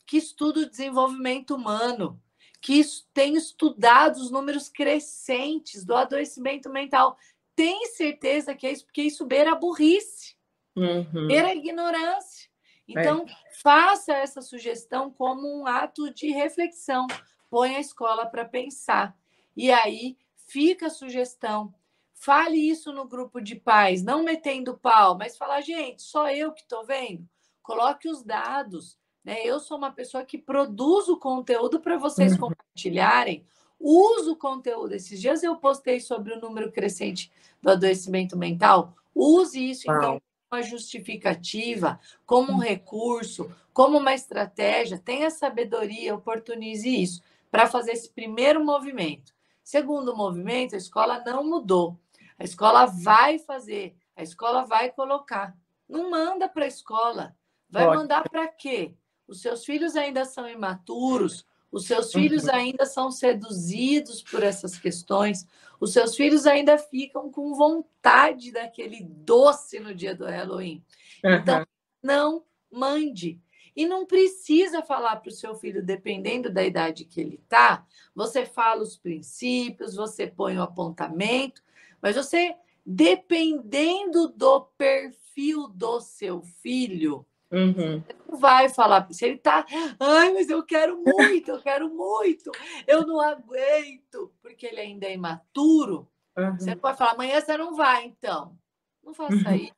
que 0.05 0.17
estuda 0.17 0.59
o 0.59 0.69
desenvolvimento 0.69 1.55
humano, 1.55 2.21
que 2.63 2.81
tem 3.13 3.35
estudado 3.35 4.15
os 4.15 4.31
números 4.31 4.69
crescentes 4.69 5.83
do 5.83 5.93
adoecimento 5.93 6.69
mental. 6.69 7.17
Tem 7.53 7.87
certeza 7.87 8.55
que 8.55 8.65
é 8.65 8.71
isso, 8.71 8.85
porque 8.85 9.01
isso 9.01 9.25
beira 9.25 9.51
a 9.51 9.55
burrice, 9.55 10.37
uhum. 10.73 11.27
beira 11.27 11.49
a 11.49 11.55
ignorância. 11.55 12.49
Então, 12.87 13.25
é. 13.27 13.35
faça 13.61 14.13
essa 14.13 14.41
sugestão 14.41 15.11
como 15.11 15.45
um 15.45 15.67
ato 15.67 16.09
de 16.13 16.31
reflexão. 16.31 17.05
Põe 17.49 17.75
a 17.75 17.81
escola 17.81 18.25
para 18.25 18.45
pensar. 18.45 19.13
E 19.57 19.69
aí 19.69 20.17
fica 20.47 20.87
a 20.87 20.89
sugestão. 20.89 21.75
Fale 22.13 22.55
isso 22.55 22.93
no 22.93 23.05
grupo 23.05 23.41
de 23.41 23.55
pais, 23.55 24.01
não 24.01 24.23
metendo 24.23 24.77
pau, 24.77 25.17
mas 25.17 25.35
falar, 25.35 25.59
gente, 25.59 26.01
só 26.01 26.31
eu 26.31 26.53
que 26.53 26.61
estou 26.61 26.85
vendo. 26.85 27.27
Coloque 27.61 28.07
os 28.07 28.23
dados. 28.23 28.97
Né? 29.23 29.45
Eu 29.45 29.59
sou 29.59 29.77
uma 29.77 29.91
pessoa 29.91 30.23
que 30.25 30.37
produz 30.37 31.07
o 31.07 31.17
conteúdo 31.17 31.79
para 31.79 31.97
vocês 31.97 32.33
uhum. 32.33 32.39
compartilharem. 32.39 33.45
Uso 33.79 34.33
o 34.33 34.35
conteúdo. 34.35 34.93
Esses 34.93 35.19
dias 35.19 35.43
eu 35.43 35.55
postei 35.55 35.99
sobre 35.99 36.33
o 36.33 36.39
número 36.39 36.71
crescente 36.71 37.31
do 37.61 37.71
adoecimento 37.71 38.37
mental. 38.37 38.95
Use 39.15 39.69
isso, 39.69 39.83
então, 39.83 40.19
como 40.19 40.21
uma 40.51 40.61
justificativa, 40.61 41.99
como 42.25 42.53
um 42.53 42.57
recurso, 42.57 43.51
como 43.73 43.97
uma 43.97 44.13
estratégia. 44.13 44.97
Tenha 44.97 45.29
sabedoria, 45.29 46.15
oportunize 46.15 46.89
isso 46.89 47.21
para 47.51 47.67
fazer 47.67 47.91
esse 47.91 48.09
primeiro 48.09 48.63
movimento. 48.63 49.33
Segundo 49.63 50.15
movimento, 50.15 50.75
a 50.75 50.77
escola 50.77 51.23
não 51.25 51.43
mudou. 51.43 51.97
A 52.37 52.43
escola 52.43 52.85
vai 52.85 53.39
fazer, 53.39 53.95
a 54.15 54.23
escola 54.23 54.65
vai 54.65 54.91
colocar. 54.91 55.55
Não 55.87 56.09
manda 56.09 56.49
para 56.49 56.65
a 56.65 56.67
escola. 56.67 57.35
Vai 57.69 57.85
Pode. 57.85 57.97
mandar 57.97 58.29
para 58.29 58.47
quê? 58.47 58.93
Os 59.27 59.41
seus 59.41 59.65
filhos 59.65 59.95
ainda 59.95 60.25
são 60.25 60.47
imaturos, 60.47 61.45
os 61.71 61.85
seus 61.87 62.11
filhos 62.11 62.43
uhum. 62.43 62.53
ainda 62.53 62.85
são 62.85 63.09
seduzidos 63.09 64.21
por 64.21 64.43
essas 64.43 64.77
questões, 64.77 65.47
os 65.79 65.91
seus 65.91 66.15
filhos 66.15 66.45
ainda 66.45 66.77
ficam 66.77 67.31
com 67.31 67.55
vontade 67.55 68.51
daquele 68.51 69.03
doce 69.03 69.79
no 69.79 69.93
dia 69.93 70.15
do 70.15 70.25
Halloween. 70.25 70.83
Então, 71.23 71.65
não 72.01 72.43
mande. 72.71 73.41
E 73.75 73.87
não 73.87 74.05
precisa 74.05 74.83
falar 74.83 75.15
para 75.15 75.29
o 75.29 75.33
seu 75.33 75.55
filho, 75.55 75.83
dependendo 75.83 76.49
da 76.51 76.63
idade 76.63 77.05
que 77.05 77.19
ele 77.19 77.39
está, 77.43 77.85
você 78.13 78.45
fala 78.45 78.83
os 78.83 78.95
princípios, 78.95 79.95
você 79.95 80.27
põe 80.27 80.57
o 80.57 80.61
apontamento, 80.61 81.63
mas 81.99 82.15
você, 82.15 82.55
dependendo 82.85 84.27
do 84.27 84.61
perfil 84.77 85.67
do 85.67 85.99
seu 85.99 86.43
filho, 86.61 87.25
Uhum. 87.53 88.03
Não 88.27 88.39
vai 88.39 88.67
falar, 88.67 89.07
se 89.13 89.25
ele 89.25 89.37
tá, 89.37 89.63
ai, 89.99 90.33
mas 90.33 90.49
eu 90.49 90.63
quero 90.63 90.99
muito, 91.05 91.51
eu 91.51 91.61
quero 91.61 91.87
muito, 91.93 92.51
eu 92.87 93.05
não 93.05 93.21
aguento, 93.21 94.33
porque 94.41 94.65
ele 94.65 94.79
ainda 94.79 95.05
é 95.05 95.13
imaturo. 95.13 96.09
Uhum. 96.35 96.57
Você 96.57 96.75
pode 96.75 96.97
falar, 96.97 97.11
amanhã 97.11 97.39
você 97.39 97.55
não 97.55 97.75
vai, 97.75 98.05
então. 98.05 98.57
Não 99.03 99.13
faça 99.13 99.35
uhum. 99.35 99.55
isso. 99.55 99.75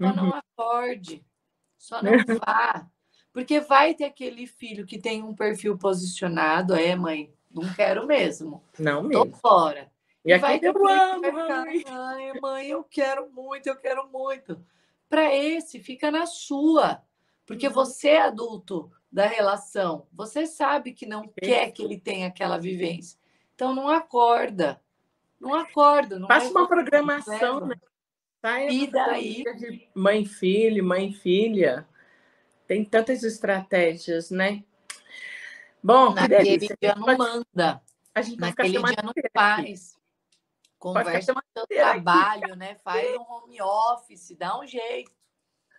Só 0.00 0.08
uhum. 0.08 0.14
não 0.14 0.34
acorde, 0.34 1.26
só 1.76 2.00
não 2.00 2.12
vá. 2.38 2.88
Porque 3.32 3.58
vai 3.60 3.94
ter 3.94 4.04
aquele 4.04 4.46
filho 4.46 4.86
que 4.86 4.98
tem 4.98 5.24
um 5.24 5.34
perfil 5.34 5.76
posicionado, 5.76 6.72
é, 6.72 6.94
mãe, 6.94 7.34
não 7.50 7.74
quero 7.74 8.06
mesmo. 8.06 8.62
Não 8.78 9.02
mesmo. 9.02 9.26
Tô 9.26 9.38
fora. 9.38 9.90
E, 10.24 10.32
e 10.32 10.38
vai 10.38 10.60
ter 10.60 10.68
eu 10.68 10.88
amo, 10.88 11.20
vai 11.20 11.32
ficar, 11.32 11.64
ai, 11.88 12.40
mãe, 12.40 12.68
eu 12.68 12.84
quero 12.84 13.28
muito, 13.32 13.66
eu 13.66 13.76
quero 13.76 14.08
muito 14.08 14.64
para 15.12 15.36
esse, 15.36 15.78
fica 15.78 16.10
na 16.10 16.24
sua. 16.24 17.02
Porque 17.44 17.66
uhum. 17.66 17.74
você 17.74 18.08
é 18.08 18.22
adulto 18.22 18.90
da 19.12 19.26
relação, 19.26 20.06
você 20.10 20.46
sabe 20.46 20.92
que 20.92 21.04
não 21.04 21.28
quer 21.28 21.70
que 21.70 21.82
ele 21.82 22.00
tenha 22.00 22.28
aquela 22.28 22.56
vivência. 22.56 23.18
Então 23.54 23.74
não 23.74 23.90
acorda. 23.90 24.80
Não 25.38 25.52
acorda. 25.52 26.18
Não 26.18 26.26
Faça 26.26 26.48
uma 26.48 26.66
programação, 26.66 27.66
né? 27.66 27.74
Saia 28.40 28.72
e 28.72 28.86
daí? 28.86 29.44
Mãe 29.94 30.24
filho, 30.24 30.82
mãe 30.82 31.12
filha. 31.12 31.86
Tem 32.66 32.82
tantas 32.82 33.22
estratégias, 33.22 34.30
né? 34.30 34.64
Bom, 35.82 36.14
naquele 36.14 36.56
dia 36.56 36.94
não 36.96 37.18
manda. 37.18 37.82
A 38.14 38.22
gente 38.22 38.40
Naquele 38.40 38.70
dia 38.70 39.02
não 39.04 39.12
faz. 39.34 39.94
Conversa 40.82 41.32
com 41.32 41.40
seu 41.56 41.66
trabalho, 41.68 42.56
né? 42.56 42.74
Faz 42.82 43.16
um 43.16 43.22
home 43.22 43.62
office, 43.62 44.36
dá 44.36 44.58
um 44.58 44.66
jeito. 44.66 45.12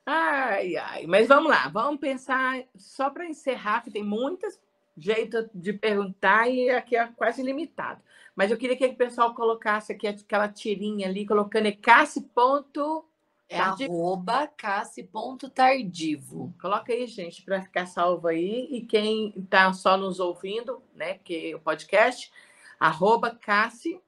Ai, 0.06 0.78
ai, 0.78 1.06
mas 1.08 1.28
vamos 1.28 1.50
lá, 1.50 1.68
vamos 1.68 2.00
pensar 2.00 2.64
só 2.78 3.10
para 3.10 3.26
encerrar, 3.26 3.82
que 3.82 3.92
tem 3.92 4.04
muitos 4.04 4.58
jeitos 4.96 5.50
de 5.54 5.74
perguntar 5.74 6.50
e 6.50 6.70
aqui 6.70 6.96
é 6.96 7.06
quase 7.08 7.44
limitado. 7.44 8.02
Mas 8.34 8.50
eu 8.50 8.58
queria 8.58 8.78
que 8.78 8.86
o 8.86 8.96
pessoal 8.96 9.36
colocasse 9.36 9.92
aqui 9.92 10.08
aquela 10.08 10.48
tirinha 10.48 11.06
ali, 11.08 11.26
colocando 11.26 11.66
é 11.68 11.74
cassi 11.74 12.22
ponto 12.22 13.06
é 13.50 13.60
arroba 13.60 14.48
cassi.tardivo. 14.48 16.56
Coloca 16.60 16.94
aí, 16.94 17.06
gente, 17.08 17.44
para 17.44 17.62
ficar 17.62 17.86
salvo 17.86 18.30
aí. 18.30 18.70
E 18.72 18.82
quem 18.82 19.34
está 19.38 19.72
só 19.74 19.98
nos 19.98 20.20
ouvindo, 20.20 20.82
né? 20.96 21.20
Que 21.20 21.54
o 21.54 21.60
podcast, 21.60 22.32
arroba 22.80 23.30
cassi 23.32 24.02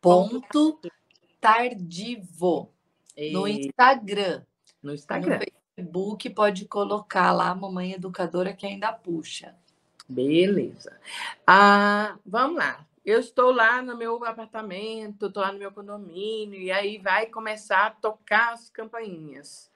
ponto 0.00 0.80
tardivo 1.40 2.72
e... 3.16 3.32
no 3.32 3.46
Instagram. 3.46 4.42
No 4.82 4.94
Instagram. 4.94 5.38
No 5.38 5.44
Facebook 5.44 6.30
pode 6.30 6.64
colocar 6.66 7.32
lá 7.32 7.54
Mamãe 7.54 7.92
Educadora 7.92 8.52
que 8.52 8.66
ainda 8.66 8.92
puxa. 8.92 9.54
Beleza. 10.08 10.98
Ah, 11.46 12.18
vamos 12.24 12.58
lá. 12.58 12.86
Eu 13.04 13.20
estou 13.20 13.52
lá 13.52 13.80
no 13.80 13.96
meu 13.96 14.22
apartamento, 14.24 15.26
estou 15.26 15.42
lá 15.42 15.52
no 15.52 15.58
meu 15.58 15.72
condomínio, 15.72 16.60
e 16.60 16.70
aí 16.70 16.98
vai 16.98 17.26
começar 17.26 17.86
a 17.86 17.90
tocar 17.90 18.52
as 18.52 18.68
campainhas. 18.68 19.70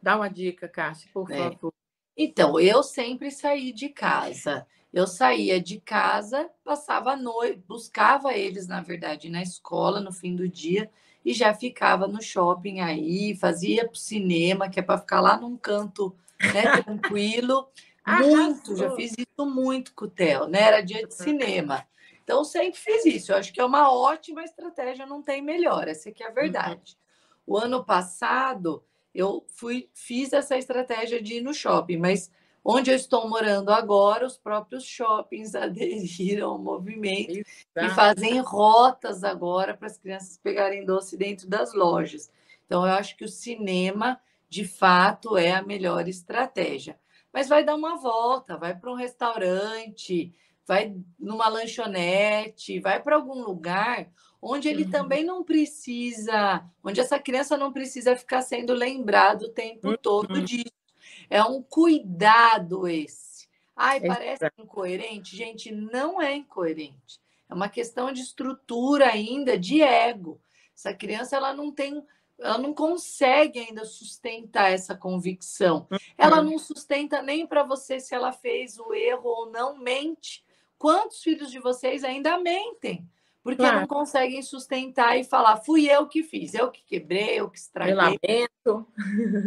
Dá 0.00 0.16
uma 0.16 0.28
dica, 0.28 0.68
Cássia, 0.68 1.10
por 1.12 1.30
é. 1.30 1.36
favor. 1.36 1.72
Então, 2.16 2.58
eu 2.60 2.82
sempre 2.82 3.30
saí 3.30 3.72
de 3.72 3.88
casa. 3.88 4.66
Eu 4.98 5.06
saía 5.06 5.60
de 5.60 5.80
casa, 5.80 6.50
passava 6.64 7.12
a 7.12 7.16
noite, 7.16 7.62
buscava 7.68 8.34
eles, 8.34 8.66
na 8.66 8.80
verdade, 8.80 9.30
na 9.30 9.40
escola 9.40 10.00
no 10.00 10.10
fim 10.10 10.34
do 10.34 10.48
dia 10.48 10.90
e 11.24 11.32
já 11.32 11.54
ficava 11.54 12.08
no 12.08 12.20
shopping 12.20 12.80
aí, 12.80 13.36
fazia 13.36 13.86
pro 13.86 13.96
cinema, 13.96 14.68
que 14.68 14.80
é 14.80 14.82
para 14.82 14.98
ficar 14.98 15.20
lá 15.20 15.38
num 15.38 15.56
canto 15.56 16.16
né, 16.52 16.62
tranquilo. 16.82 17.68
muito, 18.04 18.74
já 18.74 18.90
fiz 18.96 19.12
isso 19.12 19.46
muito 19.46 19.94
com 19.94 20.06
o 20.06 20.10
Theo, 20.10 20.48
né? 20.48 20.62
Era 20.62 20.80
dia 20.80 21.06
de 21.06 21.14
cinema. 21.14 21.86
Então, 22.24 22.42
sempre 22.42 22.80
fiz 22.80 23.06
isso. 23.06 23.30
Eu 23.30 23.36
acho 23.36 23.52
que 23.52 23.60
é 23.60 23.64
uma 23.64 23.92
ótima 23.92 24.42
estratégia, 24.42 25.06
não 25.06 25.22
tem 25.22 25.40
melhor. 25.40 25.86
Essa 25.86 26.08
aqui 26.08 26.24
é 26.24 26.26
a 26.26 26.32
verdade. 26.32 26.98
Uhum. 27.46 27.54
O 27.54 27.56
ano 27.56 27.84
passado, 27.84 28.82
eu 29.14 29.46
fui, 29.46 29.88
fiz 29.94 30.32
essa 30.32 30.58
estratégia 30.58 31.22
de 31.22 31.34
ir 31.34 31.40
no 31.40 31.54
shopping, 31.54 31.98
mas 31.98 32.32
Onde 32.70 32.90
eu 32.90 32.96
estou 32.96 33.26
morando 33.26 33.70
agora, 33.70 34.26
os 34.26 34.36
próprios 34.36 34.84
shoppings 34.84 35.54
aderiram 35.56 36.50
ao 36.50 36.58
movimento 36.58 37.30
Exato. 37.30 37.46
e 37.76 37.88
fazem 37.88 38.40
rotas 38.40 39.24
agora 39.24 39.74
para 39.74 39.86
as 39.86 39.96
crianças 39.96 40.36
pegarem 40.36 40.84
doce 40.84 41.16
dentro 41.16 41.48
das 41.48 41.72
lojas. 41.72 42.30
Então, 42.66 42.86
eu 42.86 42.92
acho 42.92 43.16
que 43.16 43.24
o 43.24 43.28
cinema, 43.28 44.20
de 44.50 44.66
fato, 44.66 45.34
é 45.34 45.52
a 45.52 45.62
melhor 45.62 46.06
estratégia. 46.06 47.00
Mas 47.32 47.48
vai 47.48 47.64
dar 47.64 47.74
uma 47.74 47.96
volta, 47.96 48.58
vai 48.58 48.76
para 48.76 48.92
um 48.92 48.96
restaurante, 48.96 50.34
vai 50.66 50.94
numa 51.18 51.48
lanchonete, 51.48 52.80
vai 52.80 53.02
para 53.02 53.16
algum 53.16 53.42
lugar 53.42 54.10
onde 54.42 54.68
ele 54.68 54.84
uhum. 54.84 54.90
também 54.90 55.24
não 55.24 55.42
precisa, 55.42 56.62
onde 56.84 57.00
essa 57.00 57.18
criança 57.18 57.56
não 57.56 57.72
precisa 57.72 58.14
ficar 58.14 58.42
sendo 58.42 58.74
lembrado 58.74 59.44
o 59.44 59.48
tempo 59.48 59.88
uhum. 59.88 59.96
todo 59.96 60.42
disso. 60.42 60.77
É 61.30 61.42
um 61.42 61.62
cuidado 61.62 62.88
esse. 62.88 63.46
Ai, 63.76 64.00
parece 64.00 64.44
incoerente. 64.58 65.36
Gente, 65.36 65.70
não 65.70 66.20
é 66.20 66.34
incoerente. 66.34 67.20
É 67.48 67.54
uma 67.54 67.68
questão 67.68 68.12
de 68.12 68.20
estrutura 68.20 69.06
ainda, 69.08 69.58
de 69.58 69.80
ego. 69.82 70.40
Essa 70.76 70.92
criança 70.92 71.36
ela 71.36 71.54
não 71.54 71.72
tem, 71.72 72.04
ela 72.38 72.58
não 72.58 72.74
consegue 72.74 73.58
ainda 73.58 73.84
sustentar 73.84 74.72
essa 74.72 74.96
convicção. 74.96 75.86
Ela 76.16 76.38
uhum. 76.38 76.50
não 76.50 76.58
sustenta 76.58 77.22
nem 77.22 77.46
para 77.46 77.62
você 77.62 78.00
se 78.00 78.14
ela 78.14 78.32
fez 78.32 78.78
o 78.78 78.92
erro 78.92 79.28
ou 79.28 79.50
não 79.50 79.78
mente. 79.78 80.44
Quantos 80.76 81.22
filhos 81.22 81.50
de 81.50 81.58
vocês 81.58 82.04
ainda 82.04 82.38
mentem? 82.38 83.08
Porque 83.42 83.62
claro. 83.62 83.80
não 83.80 83.86
conseguem 83.86 84.42
sustentar 84.42 85.18
e 85.18 85.24
falar, 85.24 85.58
fui 85.58 85.88
eu 85.90 86.06
que 86.06 86.22
fiz, 86.22 86.54
eu 86.54 86.70
que 86.70 86.82
quebrei, 86.84 87.40
eu 87.40 87.48
que 87.48 87.58
estraguei. 87.58 87.94
Lamento. 87.94 88.86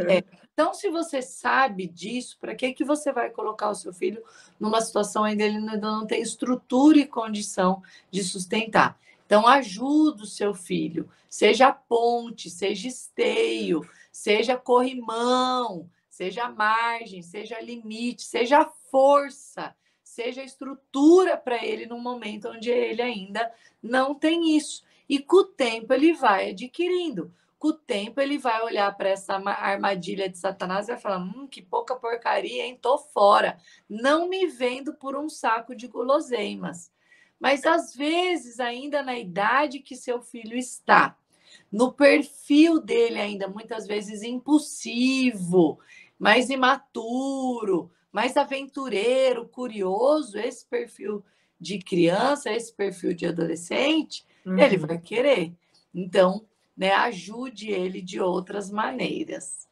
É. 0.09 0.23
Então, 0.53 0.73
se 0.73 0.89
você 0.89 1.21
sabe 1.21 1.87
disso, 1.87 2.37
para 2.39 2.53
que, 2.53 2.73
que 2.73 2.83
você 2.83 3.11
vai 3.11 3.29
colocar 3.29 3.69
o 3.69 3.73
seu 3.73 3.91
filho 3.93 4.21
numa 4.59 4.81
situação 4.81 5.23
onde 5.23 5.41
ele 5.41 5.57
ainda 5.57 5.77
não 5.77 6.05
tem 6.05 6.21
estrutura 6.21 6.99
e 6.99 7.07
condição 7.07 7.81
de 8.11 8.21
sustentar? 8.21 8.99
Então, 9.25 9.47
ajuda 9.47 10.23
o 10.23 10.27
seu 10.27 10.53
filho, 10.53 11.09
seja 11.27 11.71
ponte, 11.71 12.49
seja 12.49 12.87
esteio, 12.89 13.81
seja 14.11 14.57
corrimão, 14.57 15.89
seja 16.09 16.49
margem, 16.49 17.21
seja 17.23 17.59
limite, 17.61 18.23
seja 18.23 18.69
força 18.91 19.73
seja 20.11 20.43
estrutura 20.43 21.37
para 21.37 21.65
ele 21.65 21.85
no 21.85 21.97
momento 21.97 22.49
onde 22.49 22.69
ele 22.69 23.01
ainda 23.01 23.49
não 23.81 24.13
tem 24.13 24.57
isso. 24.57 24.83
E 25.07 25.19
com 25.19 25.37
o 25.37 25.45
tempo 25.45 25.93
ele 25.93 26.13
vai 26.13 26.49
adquirindo. 26.49 27.33
Com 27.57 27.69
o 27.69 27.73
tempo 27.73 28.19
ele 28.19 28.37
vai 28.37 28.61
olhar 28.61 28.95
para 28.97 29.09
essa 29.09 29.35
armadilha 29.35 30.27
de 30.27 30.37
Satanás 30.37 30.87
e 30.87 30.91
vai 30.91 30.99
falar: 30.99 31.19
hum, 31.19 31.47
que 31.47 31.61
pouca 31.61 31.95
porcaria, 31.95 32.65
hein? 32.65 32.77
Tô 32.81 32.97
fora. 32.97 33.57
Não 33.89 34.27
me 34.27 34.47
vendo 34.47 34.93
por 34.93 35.15
um 35.15 35.29
saco 35.29 35.73
de 35.73 35.87
guloseimas. 35.87 36.91
Mas 37.39 37.65
às 37.65 37.95
vezes, 37.95 38.59
ainda 38.59 39.01
na 39.01 39.17
idade 39.17 39.79
que 39.79 39.95
seu 39.95 40.21
filho 40.21 40.57
está, 40.57 41.17
no 41.71 41.91
perfil 41.91 42.79
dele 42.81 43.19
ainda 43.19 43.47
muitas 43.47 43.87
vezes 43.87 44.23
impulsivo, 44.23 45.79
mais 46.19 46.49
imaturo, 46.49 47.91
mais 48.11 48.35
aventureiro, 48.35 49.47
curioso, 49.47 50.37
esse 50.37 50.65
perfil 50.65 51.23
de 51.59 51.79
criança, 51.79 52.51
esse 52.51 52.73
perfil 52.73 53.13
de 53.13 53.25
adolescente, 53.25 54.25
uhum. 54.45 54.57
ele 54.57 54.77
vai 54.77 54.97
querer. 54.97 55.53
Então, 55.93 56.45
né, 56.75 56.91
ajude 56.91 57.69
ele 57.69 58.01
de 58.01 58.19
outras 58.19 58.71
maneiras. 58.71 59.69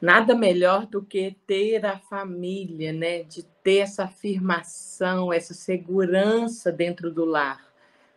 Nada 0.00 0.34
melhor 0.34 0.86
do 0.86 1.02
que 1.02 1.36
ter 1.44 1.84
a 1.84 1.98
família, 1.98 2.92
né? 2.92 3.24
De 3.24 3.42
ter 3.64 3.78
essa 3.78 4.04
afirmação, 4.04 5.32
essa 5.32 5.52
segurança 5.52 6.70
dentro 6.70 7.10
do 7.10 7.24
lar, 7.24 7.66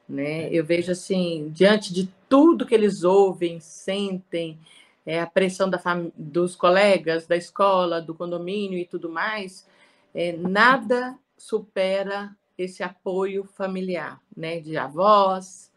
né? 0.07 0.47
Eu 0.51 0.63
vejo 0.63 0.91
assim, 0.91 1.49
diante 1.51 1.91
de 1.91 2.07
tudo 2.29 2.67
que 2.67 2.75
eles 2.75 3.03
ouvem, 3.03 3.59
sentem, 3.59 4.59
é, 5.05 5.19
a 5.19 5.27
pressão 5.27 5.69
da 5.69 5.79
dos 6.15 6.55
colegas, 6.55 7.25
da 7.25 7.35
escola, 7.35 8.01
do 8.01 8.13
condomínio 8.13 8.77
e 8.77 8.85
tudo 8.85 9.09
mais, 9.09 9.67
é, 10.13 10.33
nada 10.33 11.17
supera 11.37 12.35
esse 12.57 12.83
apoio 12.83 13.43
familiar, 13.43 14.21
né? 14.35 14.59
De 14.59 14.77
avós, 14.77 15.71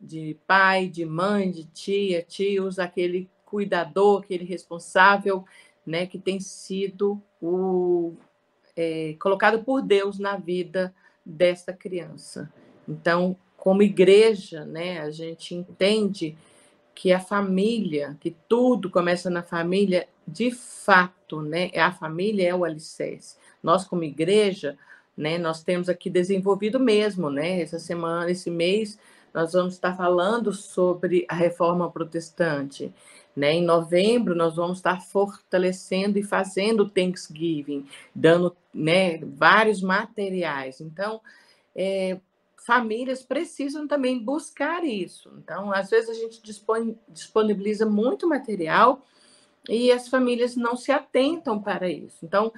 de 0.00 0.36
pai, 0.46 0.88
de 0.88 1.04
mãe, 1.04 1.50
de 1.50 1.64
tia, 1.64 2.22
tios, 2.22 2.78
aquele 2.78 3.28
cuidador, 3.44 4.22
aquele 4.22 4.44
responsável, 4.44 5.44
né? 5.84 6.06
Que 6.06 6.18
tem 6.18 6.40
sido 6.40 7.22
o 7.42 8.14
é, 8.76 9.14
colocado 9.20 9.62
por 9.62 9.82
Deus 9.82 10.18
na 10.18 10.36
vida 10.36 10.94
dessa 11.24 11.72
criança. 11.72 12.50
Então, 12.88 13.36
como 13.56 13.82
igreja, 13.82 14.64
né? 14.64 15.00
A 15.00 15.10
gente 15.10 15.54
entende 15.54 16.36
que 17.00 17.14
a 17.14 17.18
família, 17.18 18.14
que 18.20 18.36
tudo 18.46 18.90
começa 18.90 19.30
na 19.30 19.42
família, 19.42 20.06
de 20.28 20.50
fato, 20.50 21.40
né? 21.40 21.70
A 21.74 21.90
família 21.90 22.50
é 22.50 22.54
o 22.54 22.62
alicerce. 22.62 23.38
Nós, 23.62 23.86
como 23.86 24.04
igreja, 24.04 24.76
né, 25.16 25.38
nós 25.38 25.62
temos 25.64 25.88
aqui 25.88 26.10
desenvolvido 26.10 26.78
mesmo, 26.78 27.30
né? 27.30 27.62
Essa 27.62 27.78
semana, 27.78 28.30
esse 28.30 28.50
mês, 28.50 28.98
nós 29.32 29.54
vamos 29.54 29.72
estar 29.72 29.96
falando 29.96 30.52
sobre 30.52 31.24
a 31.26 31.34
reforma 31.34 31.90
protestante. 31.90 32.92
Né? 33.34 33.54
Em 33.54 33.64
novembro, 33.64 34.34
nós 34.34 34.56
vamos 34.56 34.76
estar 34.76 35.00
fortalecendo 35.00 36.18
e 36.18 36.22
fazendo 36.22 36.86
Thanksgiving, 36.86 37.86
dando 38.14 38.54
né, 38.74 39.16
vários 39.24 39.80
materiais. 39.80 40.82
Então, 40.82 41.22
é, 41.74 42.20
famílias 42.64 43.22
precisam 43.22 43.86
também 43.86 44.18
buscar 44.18 44.84
isso. 44.84 45.32
Então, 45.38 45.72
às 45.72 45.90
vezes 45.90 46.10
a 46.10 46.14
gente 46.14 46.42
disponibiliza 47.08 47.86
muito 47.86 48.28
material 48.28 49.04
e 49.68 49.92
as 49.92 50.08
famílias 50.08 50.56
não 50.56 50.76
se 50.76 50.90
atentam 50.90 51.60
para 51.60 51.88
isso. 51.88 52.24
Então, 52.24 52.52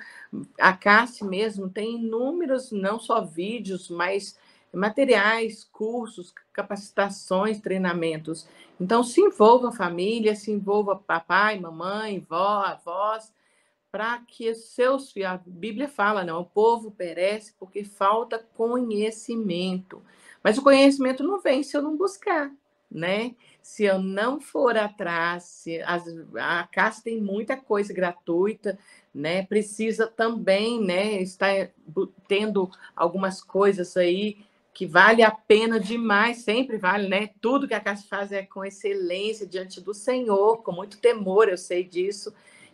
a 0.58 0.72
Cassi 0.72 1.24
mesmo 1.24 1.68
tem 1.68 1.96
inúmeros, 1.96 2.70
não 2.70 2.98
só 2.98 3.20
vídeos, 3.20 3.88
mas 3.90 4.38
materiais, 4.72 5.64
cursos, 5.64 6.32
capacitações, 6.52 7.60
treinamentos. 7.60 8.46
Então, 8.80 9.04
se 9.04 9.20
envolva 9.20 9.68
a 9.68 9.72
família, 9.72 10.34
se 10.34 10.50
envolva 10.50 10.96
papai, 10.96 11.60
mamãe, 11.60 12.24
vó, 12.28 12.64
avós, 12.64 13.32
para 13.92 14.20
que 14.26 14.50
os 14.50 14.70
seus 14.70 15.12
filhos, 15.12 15.28
a 15.28 15.40
Bíblia 15.46 15.86
fala, 15.86 16.24
não, 16.24 16.40
o 16.40 16.46
povo 16.46 16.90
perece 16.90 17.52
porque 17.58 17.84
falta 17.84 18.42
conhecimento. 18.54 20.02
Mas 20.42 20.56
o 20.56 20.62
conhecimento 20.62 21.22
não 21.22 21.38
vem 21.38 21.62
se 21.62 21.76
eu 21.76 21.82
não 21.82 21.94
buscar, 21.94 22.50
né? 22.90 23.34
Se 23.62 23.84
eu 23.84 23.98
não 23.98 24.40
for 24.40 24.78
atrás, 24.78 25.44
se 25.44 25.82
as, 25.82 26.04
a 26.34 26.66
casa 26.72 27.02
tem 27.04 27.20
muita 27.20 27.54
coisa 27.54 27.92
gratuita, 27.92 28.78
né? 29.14 29.44
Precisa 29.44 30.06
também, 30.06 30.80
né, 30.82 31.20
estar 31.20 31.70
tendo 32.26 32.70
algumas 32.96 33.42
coisas 33.42 33.94
aí 33.94 34.38
que 34.72 34.86
vale 34.86 35.22
a 35.22 35.30
pena 35.30 35.78
demais, 35.78 36.38
sempre 36.38 36.78
vale, 36.78 37.08
né? 37.08 37.28
Tudo 37.42 37.68
que 37.68 37.74
a 37.74 37.80
casa 37.80 38.04
faz 38.08 38.32
é 38.32 38.42
com 38.42 38.64
excelência 38.64 39.46
diante 39.46 39.82
do 39.82 39.92
Senhor, 39.92 40.62
com 40.62 40.72
muito 40.72 40.98
temor, 40.98 41.50
eu 41.50 41.58
sei 41.58 41.84
disso. 41.84 42.32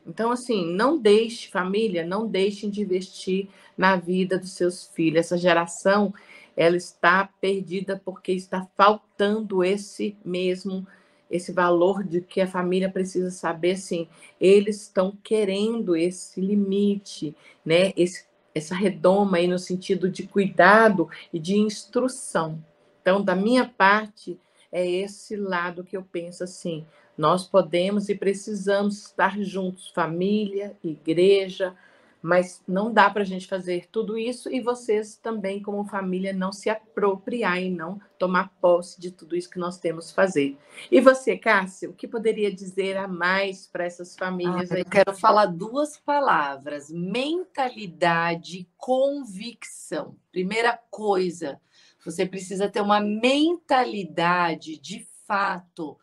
Então, 0.08 0.32
assim, 0.32 0.64
não 0.72 0.98
deixe, 0.98 1.48
família, 1.48 2.04
não 2.04 2.26
deixem 2.26 2.70
de 2.70 2.80
investir 2.80 3.48
na 3.76 3.94
vida 3.94 4.38
dos 4.38 4.52
seus 4.52 4.86
filhos. 4.86 5.20
Essa 5.20 5.36
geração, 5.36 6.14
ela 6.56 6.76
está 6.76 7.28
perdida 7.40 8.00
porque 8.02 8.32
está 8.32 8.66
faltando 8.74 9.62
esse 9.62 10.16
mesmo, 10.24 10.86
esse 11.30 11.52
valor 11.52 12.02
de 12.02 12.22
que 12.22 12.40
a 12.40 12.46
família 12.46 12.90
precisa 12.90 13.30
saber, 13.30 13.72
assim, 13.72 14.08
eles 14.40 14.82
estão 14.82 15.16
querendo 15.22 15.94
esse 15.94 16.40
limite, 16.40 17.36
né? 17.62 17.92
Esse, 17.94 18.24
essa 18.54 18.74
redoma 18.74 19.36
aí 19.36 19.46
no 19.46 19.58
sentido 19.58 20.10
de 20.10 20.26
cuidado 20.26 21.06
e 21.30 21.38
de 21.38 21.58
instrução. 21.58 22.64
Então, 23.02 23.22
da 23.22 23.36
minha 23.36 23.66
parte, 23.66 24.40
é 24.72 24.86
esse 24.86 25.36
lado 25.36 25.84
que 25.84 25.96
eu 25.96 26.02
penso 26.02 26.44
assim, 26.44 26.86
nós 27.18 27.48
podemos 27.48 28.08
e 28.08 28.14
precisamos 28.14 29.06
estar 29.06 29.36
juntos, 29.40 29.90
família, 29.90 30.76
igreja, 30.84 31.76
mas 32.22 32.62
não 32.66 32.92
dá 32.92 33.10
para 33.10 33.22
a 33.22 33.26
gente 33.26 33.46
fazer 33.46 33.88
tudo 33.90 34.16
isso 34.16 34.52
e 34.52 34.60
vocês 34.60 35.16
também, 35.16 35.60
como 35.60 35.84
família, 35.84 36.32
não 36.32 36.52
se 36.52 36.70
apropriar 36.70 37.60
e 37.60 37.70
não 37.70 38.00
tomar 38.18 38.52
posse 38.60 39.00
de 39.00 39.10
tudo 39.10 39.36
isso 39.36 39.50
que 39.50 39.58
nós 39.58 39.78
temos 39.78 40.10
que 40.10 40.14
fazer. 40.14 40.56
E 40.90 41.00
você, 41.00 41.36
Cássio, 41.36 41.90
o 41.90 41.94
que 41.94 42.06
poderia 42.06 42.52
dizer 42.52 42.96
a 42.96 43.08
mais 43.08 43.66
para 43.66 43.84
essas 43.84 44.16
famílias? 44.16 44.70
Ah, 44.70 44.78
eu 44.78 44.84
quero 44.84 45.14
falar 45.14 45.46
duas 45.46 45.96
palavras: 45.96 46.90
mentalidade, 46.90 48.68
convicção. 48.76 50.16
Primeira 50.30 50.78
coisa, 50.90 51.60
você 52.04 52.26
precisa 52.26 52.68
ter 52.68 52.80
uma 52.80 53.00
mentalidade 53.00 54.78
de 54.78 55.06
fato 55.26 55.98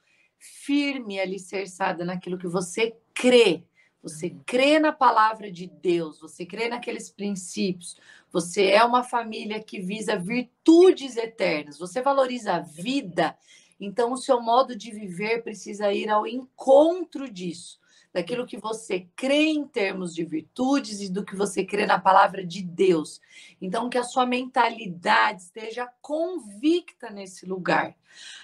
firme, 0.66 1.20
alicerçada 1.20 2.06
naquilo 2.06 2.38
que 2.38 2.48
você 2.48 2.96
crê. 3.14 3.64
Você 4.02 4.28
uhum. 4.28 4.42
crê 4.46 4.80
na 4.80 4.92
palavra 4.92 5.52
de 5.52 5.68
Deus, 5.68 6.20
você 6.20 6.46
crê 6.46 6.70
naqueles 6.70 7.10
princípios, 7.10 7.98
você 8.32 8.68
é 8.68 8.84
uma 8.84 9.04
família 9.04 9.64
que 9.64 9.80
visa 9.80 10.16
virtudes 10.16 11.18
eternas, 11.18 11.80
você 11.80 12.02
valoriza 12.02 12.54
a 12.54 12.60
vida, 12.60 13.36
então 13.80 14.14
o 14.14 14.18
seu 14.18 14.40
modo 14.40 14.76
de 14.76 14.92
viver 14.92 15.42
precisa 15.42 15.92
ir 15.92 16.10
ao 16.10 16.28
encontro 16.28 17.30
disso 17.30 17.80
daquilo 18.16 18.48
que 18.48 18.58
você 18.58 19.10
crê 19.14 19.48
em 19.48 19.68
termos 19.68 20.16
de 20.16 20.24
virtudes 20.24 21.02
e 21.02 21.12
do 21.12 21.26
que 21.26 21.36
você 21.36 21.66
crê 21.66 21.86
na 21.86 22.00
palavra 22.00 22.46
de 22.46 22.64
Deus. 22.64 23.20
Então, 23.60 23.90
que 23.90 23.98
a 23.98 24.06
sua 24.06 24.26
mentalidade 24.26 25.42
esteja 25.42 25.86
convicta 26.02 27.10
nesse 27.10 27.46
lugar. 27.46 27.94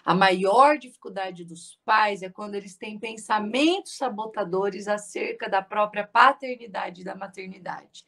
A 0.04 0.14
maior 0.14 0.78
dificuldade 0.78 1.46
dos 1.46 1.80
pais 1.86 2.22
é 2.22 2.30
quando 2.30 2.56
eles 2.56 2.76
têm 2.76 3.00
pensamentos 3.00 3.96
sabotadores 3.96 4.89
acerca 4.89 5.48
da 5.48 5.62
própria 5.62 6.06
paternidade 6.06 7.00
e 7.00 7.06
da 7.06 7.16
maternidade. 7.16 8.04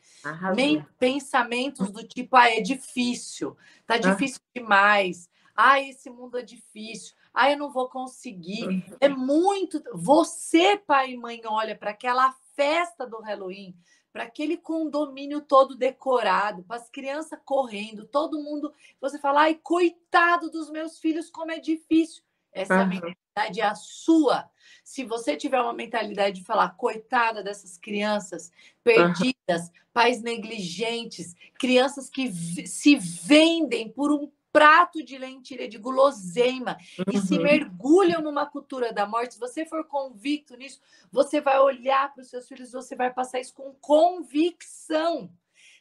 Pensamentos 0.99 1.89
do 1.91 2.05
tipo, 2.05 2.35
ah, 2.35 2.49
é 2.49 2.59
difícil, 2.59 3.55
tá 3.88 3.97
difícil 3.97 4.41
demais, 4.53 5.29
ah, 5.55 5.79
esse 5.79 6.09
mundo 6.09 6.38
é 6.38 6.41
difícil. 6.41 7.15
Ah, 7.34 7.51
eu 7.51 7.57
não 7.57 7.71
vou 7.71 7.89
conseguir. 7.89 8.67
Uhum. 8.67 8.84
É 8.99 9.09
muito. 9.09 9.84
Você, 9.93 10.77
pai 10.77 11.11
e 11.11 11.17
mãe, 11.17 11.41
olha 11.45 11.75
para 11.75 11.91
aquela 11.91 12.31
festa 12.55 13.07
do 13.07 13.19
Halloween, 13.19 13.75
para 14.11 14.23
aquele 14.23 14.55
condomínio 14.55 15.41
todo 15.41 15.75
decorado, 15.75 16.63
para 16.63 16.77
as 16.77 16.89
crianças 16.89 17.39
correndo, 17.43 18.05
todo 18.05 18.41
mundo. 18.41 18.71
Você 19.01 19.17
fala, 19.17 19.41
ai, 19.41 19.55
coitado 19.55 20.51
dos 20.51 20.69
meus 20.69 20.99
filhos, 20.99 21.31
como 21.31 21.51
é 21.51 21.59
difícil. 21.59 22.23
Essa 22.51 22.81
uhum. 22.81 22.88
mentalidade 22.88 23.61
é 23.61 23.63
a 23.63 23.73
sua. 23.73 24.47
Se 24.84 25.03
você 25.03 25.36
tiver 25.36 25.59
uma 25.59 25.73
mentalidade 25.73 26.39
de 26.39 26.45
falar, 26.45 26.69
coitada 26.77 27.43
dessas 27.43 27.77
crianças 27.77 28.51
perdidas, 28.84 29.67
uhum. 29.67 29.73
pais 29.91 30.21
negligentes, 30.21 31.36
crianças 31.57 32.09
que 32.09 32.31
se 32.67 32.95
vendem 32.95 33.91
por 33.91 34.11
um 34.11 34.31
prato 34.53 35.03
de 35.03 35.17
lentilha, 35.17 35.67
de 35.67 35.79
guloseima, 35.79 36.77
uhum. 36.99 37.05
e 37.11 37.17
se 37.19 37.39
mergulham 37.39 38.21
numa 38.21 38.45
cultura 38.45 38.93
da 38.93 39.07
morte, 39.07 39.33
se 39.33 39.39
você 39.39 39.65
for 39.65 39.83
convicto 39.85 40.55
nisso, 40.55 40.79
você 41.11 41.41
vai 41.41 41.59
olhar 41.59 42.13
para 42.13 42.21
os 42.21 42.29
seus 42.29 42.47
filhos, 42.47 42.71
você 42.71 42.95
vai 42.95 43.11
passar 43.11 43.39
isso 43.39 43.55
com 43.55 43.73
convicção. 43.81 45.29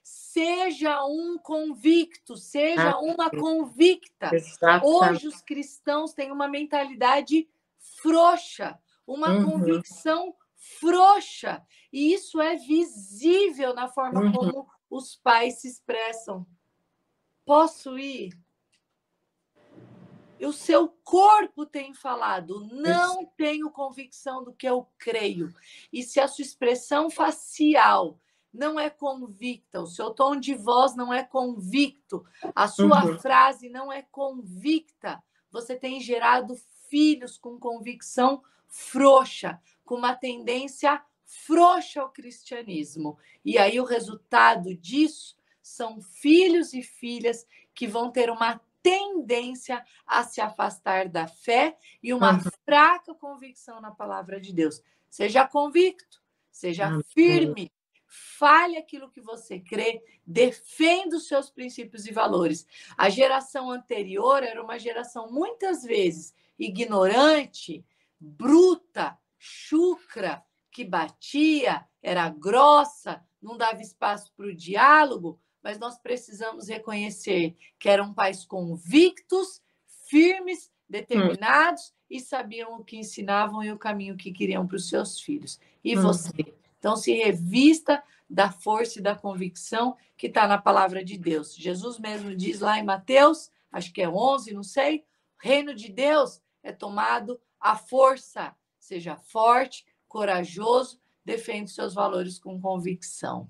Seja 0.02 1.04
um 1.04 1.38
convicto, 1.38 2.36
seja 2.36 2.92
ah, 2.92 3.00
uma 3.00 3.30
convicta. 3.30 4.34
Exatamente. 4.34 4.86
Hoje 4.86 5.28
os 5.28 5.42
cristãos 5.42 6.14
têm 6.14 6.32
uma 6.32 6.48
mentalidade 6.48 7.46
frouxa, 8.00 8.78
uma 9.06 9.30
uhum. 9.30 9.50
convicção 9.50 10.34
frouxa. 10.80 11.62
E 11.92 12.14
isso 12.14 12.40
é 12.40 12.56
visível 12.56 13.74
na 13.74 13.86
forma 13.86 14.22
uhum. 14.22 14.32
como 14.32 14.68
os 14.90 15.14
pais 15.16 15.60
se 15.60 15.68
expressam. 15.68 16.46
Posso 17.44 17.98
ir? 17.98 18.32
O 20.46 20.52
seu 20.52 20.88
corpo 21.04 21.64
tem 21.64 21.94
falado, 21.94 22.66
não 22.72 23.22
Isso. 23.22 23.30
tenho 23.36 23.70
convicção 23.70 24.42
do 24.42 24.52
que 24.52 24.68
eu 24.68 24.88
creio. 24.98 25.54
E 25.92 26.02
se 26.02 26.18
a 26.20 26.26
sua 26.26 26.42
expressão 26.42 27.10
facial 27.10 28.18
não 28.52 28.78
é 28.78 28.90
convicta, 28.90 29.80
o 29.80 29.86
seu 29.86 30.10
tom 30.10 30.36
de 30.36 30.54
voz 30.54 30.94
não 30.94 31.12
é 31.12 31.22
convicto, 31.22 32.24
a 32.54 32.68
sua 32.68 33.04
uhum. 33.04 33.18
frase 33.18 33.68
não 33.68 33.90
é 33.92 34.02
convicta, 34.02 35.22
você 35.50 35.76
tem 35.76 36.00
gerado 36.00 36.56
filhos 36.88 37.38
com 37.38 37.58
convicção 37.58 38.42
frouxa, 38.68 39.60
com 39.84 39.94
uma 39.94 40.14
tendência 40.14 41.02
frouxa 41.24 42.02
ao 42.02 42.10
cristianismo. 42.10 43.18
E 43.44 43.56
aí 43.58 43.80
o 43.80 43.84
resultado 43.84 44.74
disso 44.74 45.36
são 45.62 46.00
filhos 46.00 46.74
e 46.74 46.82
filhas 46.82 47.46
que 47.74 47.86
vão 47.86 48.10
ter 48.10 48.30
uma 48.30 48.60
tendência 48.82 49.84
a 50.06 50.24
se 50.24 50.40
afastar 50.40 51.08
da 51.08 51.26
fé 51.26 51.76
e 52.02 52.12
uma 52.12 52.32
uhum. 52.32 52.40
fraca 52.64 53.14
convicção 53.14 53.80
na 53.80 53.90
palavra 53.90 54.40
de 54.40 54.52
Deus. 54.52 54.82
Seja 55.08 55.46
convicto, 55.46 56.22
seja 56.50 56.88
uhum. 56.88 57.02
firme, 57.14 57.72
fale 58.06 58.76
aquilo 58.76 59.10
que 59.10 59.20
você 59.20 59.58
crê, 59.58 60.02
defenda 60.26 61.16
os 61.16 61.26
seus 61.26 61.48
princípios 61.48 62.06
e 62.06 62.12
valores. 62.12 62.66
A 62.96 63.08
geração 63.08 63.70
anterior 63.70 64.42
era 64.42 64.62
uma 64.62 64.78
geração 64.78 65.30
muitas 65.30 65.82
vezes 65.82 66.34
ignorante, 66.58 67.84
bruta, 68.20 69.18
chucra, 69.38 70.44
que 70.70 70.84
batia, 70.84 71.86
era 72.02 72.28
grossa, 72.28 73.24
não 73.40 73.56
dava 73.56 73.82
espaço 73.82 74.32
para 74.36 74.46
o 74.46 74.54
diálogo, 74.54 75.40
mas 75.62 75.78
nós 75.78 75.98
precisamos 75.98 76.68
reconhecer 76.68 77.56
que 77.78 77.88
eram 77.88 78.12
pais 78.12 78.44
convictos, 78.44 79.62
firmes, 80.08 80.70
determinados 80.88 81.88
hum. 81.88 81.92
e 82.10 82.20
sabiam 82.20 82.74
o 82.74 82.84
que 82.84 82.98
ensinavam 82.98 83.62
e 83.62 83.72
o 83.72 83.78
caminho 83.78 84.16
que 84.16 84.32
queriam 84.32 84.66
para 84.66 84.76
os 84.76 84.88
seus 84.88 85.20
filhos. 85.20 85.58
E 85.82 85.96
hum. 85.96 86.02
você? 86.02 86.54
Então, 86.78 86.96
se 86.96 87.14
revista 87.14 88.02
da 88.28 88.50
força 88.50 88.98
e 88.98 89.02
da 89.02 89.14
convicção 89.14 89.96
que 90.16 90.26
está 90.26 90.48
na 90.48 90.58
palavra 90.58 91.04
de 91.04 91.18
Deus. 91.18 91.54
Jesus 91.54 91.98
mesmo 91.98 92.34
diz 92.34 92.60
lá 92.60 92.78
em 92.78 92.84
Mateus, 92.84 93.50
acho 93.70 93.92
que 93.92 94.02
é 94.02 94.08
11, 94.08 94.54
não 94.54 94.62
sei, 94.62 95.04
reino 95.38 95.74
de 95.74 95.90
Deus 95.90 96.40
é 96.62 96.72
tomado 96.72 97.40
à 97.60 97.76
força. 97.76 98.54
Seja 98.78 99.16
forte, 99.16 99.84
corajoso, 100.08 101.00
defende 101.24 101.70
seus 101.70 101.94
valores 101.94 102.38
com 102.38 102.60
convicção. 102.60 103.48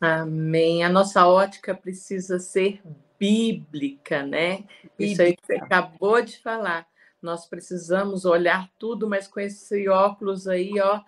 Amém. 0.00 0.84
A 0.84 0.88
nossa 0.88 1.26
ótica 1.26 1.74
precisa 1.74 2.38
ser 2.38 2.82
bíblica, 3.18 4.22
né? 4.22 4.58
Bíblica. 4.58 4.94
Isso 4.98 5.22
aí 5.22 5.36
que 5.36 5.46
você 5.46 5.54
acabou 5.54 6.22
de 6.22 6.38
falar. 6.38 6.86
Nós 7.20 7.46
precisamos 7.46 8.24
olhar 8.24 8.70
tudo, 8.78 9.08
mas 9.08 9.26
com 9.26 9.40
esse 9.40 9.88
óculos 9.88 10.46
aí, 10.46 10.78
ó, 10.80 11.00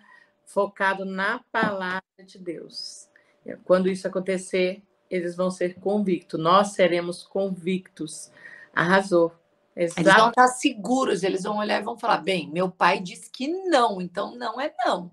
focado 0.46 1.04
na 1.04 1.40
palavra 1.52 2.02
de 2.24 2.38
Deus. 2.38 3.08
Quando 3.64 3.88
isso 3.88 4.06
acontecer, 4.08 4.82
eles 5.10 5.36
vão 5.36 5.50
ser 5.50 5.78
convictos. 5.78 6.40
Nós 6.40 6.68
seremos 6.68 7.22
convictos. 7.22 8.30
Arrasou. 8.74 9.32
Exato. 9.76 10.00
Eles 10.00 10.14
vão 10.14 10.28
estar 10.30 10.48
seguros, 10.48 11.22
eles 11.22 11.42
vão 11.44 11.58
olhar 11.58 11.80
e 11.80 11.84
vão 11.84 11.96
falar: 11.96 12.18
bem, 12.18 12.50
meu 12.50 12.68
pai 12.70 13.00
disse 13.00 13.30
que 13.30 13.46
não, 13.46 14.00
então 14.00 14.34
não 14.34 14.60
é 14.60 14.74
não. 14.84 15.10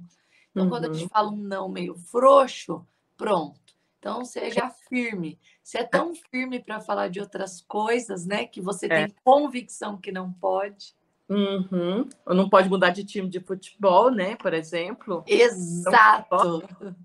Então, 0.49 0.63
uhum. 0.63 0.69
quando 0.69 0.85
a 0.85 0.93
gente 0.93 1.03
uhum. 1.03 1.09
fala 1.09 1.29
um 1.29 1.35
não 1.35 1.69
meio 1.69 1.95
frouxo, 1.95 2.85
pronto 3.15 3.64
então, 4.05 4.23
seja 4.23 4.69
firme. 4.87 5.39
Você 5.63 5.79
é 5.79 5.83
tão 5.83 6.13
firme 6.13 6.59
para 6.59 6.79
falar 6.79 7.07
de 7.07 7.19
outras 7.19 7.59
coisas, 7.59 8.23
né? 8.23 8.45
Que 8.45 8.61
você 8.61 8.85
é. 8.85 8.89
tem 9.07 9.15
convicção 9.23 9.97
que 9.97 10.11
não 10.11 10.31
pode. 10.31 10.93
Uhum. 11.27 12.07
Ou 12.23 12.35
não 12.35 12.47
pode 12.47 12.69
mudar 12.69 12.91
de 12.91 13.03
time 13.03 13.27
de 13.27 13.39
futebol, 13.39 14.11
né? 14.11 14.35
Por 14.35 14.53
exemplo. 14.53 15.23
Exato. 15.25 16.27
Então, 16.27 16.95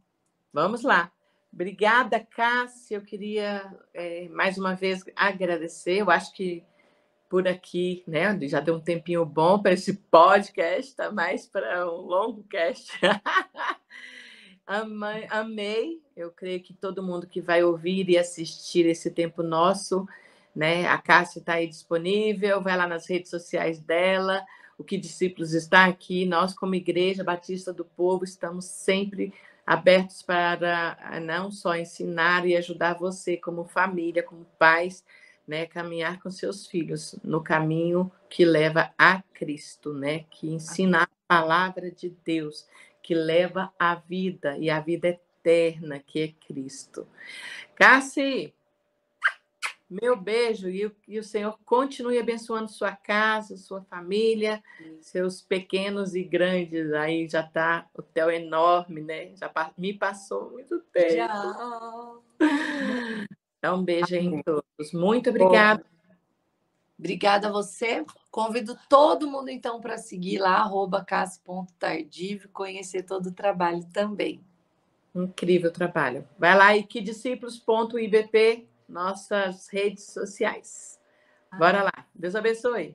vamos 0.53 0.82
lá. 0.82 1.11
Obrigada, 1.51 2.20
Cássia. 2.20 2.98
Eu 2.98 3.03
queria 3.03 3.74
é, 3.94 4.28
mais 4.28 4.59
uma 4.59 4.74
vez 4.74 5.03
agradecer. 5.16 6.03
Eu 6.03 6.11
acho 6.11 6.34
que 6.34 6.62
por 7.30 7.48
aqui, 7.48 8.05
né? 8.07 8.38
Já 8.42 8.61
deu 8.61 8.74
um 8.74 8.80
tempinho 8.80 9.24
bom 9.24 9.59
para 9.59 9.72
esse 9.72 9.94
podcast, 9.94 10.94
tá 10.94 11.11
mais 11.11 11.46
para 11.46 11.90
um 11.90 12.03
longo 12.03 12.42
cast. 12.42 12.92
Amei, 14.70 15.26
amei. 15.30 16.00
Eu 16.16 16.30
creio 16.30 16.62
que 16.62 16.72
todo 16.72 17.02
mundo 17.02 17.26
que 17.26 17.40
vai 17.40 17.60
ouvir 17.60 18.08
e 18.08 18.16
assistir 18.16 18.86
esse 18.86 19.10
tempo 19.10 19.42
nosso, 19.42 20.06
né? 20.54 20.86
A 20.86 20.96
Cássia 20.96 21.40
está 21.40 21.54
aí 21.54 21.66
disponível, 21.66 22.62
vai 22.62 22.76
lá 22.76 22.86
nas 22.86 23.10
redes 23.10 23.30
sociais 23.30 23.80
dela. 23.80 24.46
O 24.78 24.84
que 24.84 24.96
discípulos 24.96 25.54
está 25.54 25.86
aqui. 25.86 26.24
Nós, 26.24 26.54
como 26.54 26.76
Igreja 26.76 27.24
Batista 27.24 27.72
do 27.72 27.84
Povo, 27.84 28.22
estamos 28.22 28.64
sempre 28.64 29.34
abertos 29.66 30.22
para 30.22 30.96
não 31.20 31.50
só 31.50 31.74
ensinar 31.74 32.46
e 32.46 32.56
ajudar 32.56 32.94
você, 32.94 33.36
como 33.36 33.64
família, 33.64 34.22
como 34.22 34.46
pais, 34.56 35.04
né, 35.48 35.66
caminhar 35.66 36.22
com 36.22 36.30
seus 36.30 36.68
filhos 36.68 37.16
no 37.24 37.42
caminho 37.42 38.08
que 38.28 38.44
leva 38.44 38.92
a 38.96 39.20
Cristo, 39.34 39.92
né, 39.92 40.26
que 40.30 40.48
ensina 40.48 41.02
a 41.02 41.08
palavra 41.26 41.90
de 41.90 42.10
Deus 42.24 42.68
que 43.11 43.14
leva 43.16 43.72
à 43.76 43.96
vida 43.96 44.56
e 44.56 44.70
à 44.70 44.78
vida 44.78 45.08
eterna, 45.08 45.98
que 45.98 46.20
é 46.20 46.46
Cristo. 46.46 47.08
Cassi, 47.74 48.54
meu 49.90 50.14
beijo 50.14 50.68
e 50.68 50.86
o, 50.86 50.94
e 51.08 51.18
o 51.18 51.24
Senhor 51.24 51.58
continue 51.64 52.20
abençoando 52.20 52.70
sua 52.70 52.92
casa, 52.92 53.56
sua 53.56 53.82
família, 53.82 54.62
seus 55.00 55.42
pequenos 55.42 56.14
e 56.14 56.22
grandes. 56.22 56.92
Aí 56.92 57.28
já 57.28 57.40
está 57.40 57.84
o 57.96 58.00
hotel 58.00 58.30
enorme, 58.30 59.00
né? 59.00 59.34
Já 59.34 59.50
me 59.76 59.92
passou 59.92 60.52
muito 60.52 60.78
tempo. 60.92 61.12
Já. 61.12 62.14
Então, 63.58 63.80
um 63.80 63.84
beijo 63.84 64.14
em 64.14 64.40
todos. 64.44 64.92
Muito 64.94 65.30
obrigada. 65.30 65.84
Obrigada 67.01 67.48
a 67.48 67.51
você. 67.51 68.05
Convido 68.30 68.78
todo 68.86 69.26
mundo, 69.26 69.48
então, 69.48 69.80
para 69.80 69.96
seguir 69.96 70.38
lá, 70.38 70.57
arroba 70.57 71.03
cassi.tardive, 71.03 72.48
conhecer 72.48 73.05
todo 73.05 73.30
o 73.30 73.32
trabalho 73.32 73.82
também. 73.90 74.38
Incrível 75.14 75.72
trabalho. 75.72 76.28
Vai 76.38 76.55
lá 76.55 76.76
e 76.76 76.82
que 76.82 77.01
discípulos.ibp, 77.01 78.68
nossas 78.86 79.66
redes 79.68 80.12
sociais. 80.12 81.01
Bora 81.59 81.82
lá. 81.82 82.07
Deus 82.14 82.36
abençoe. 82.36 82.94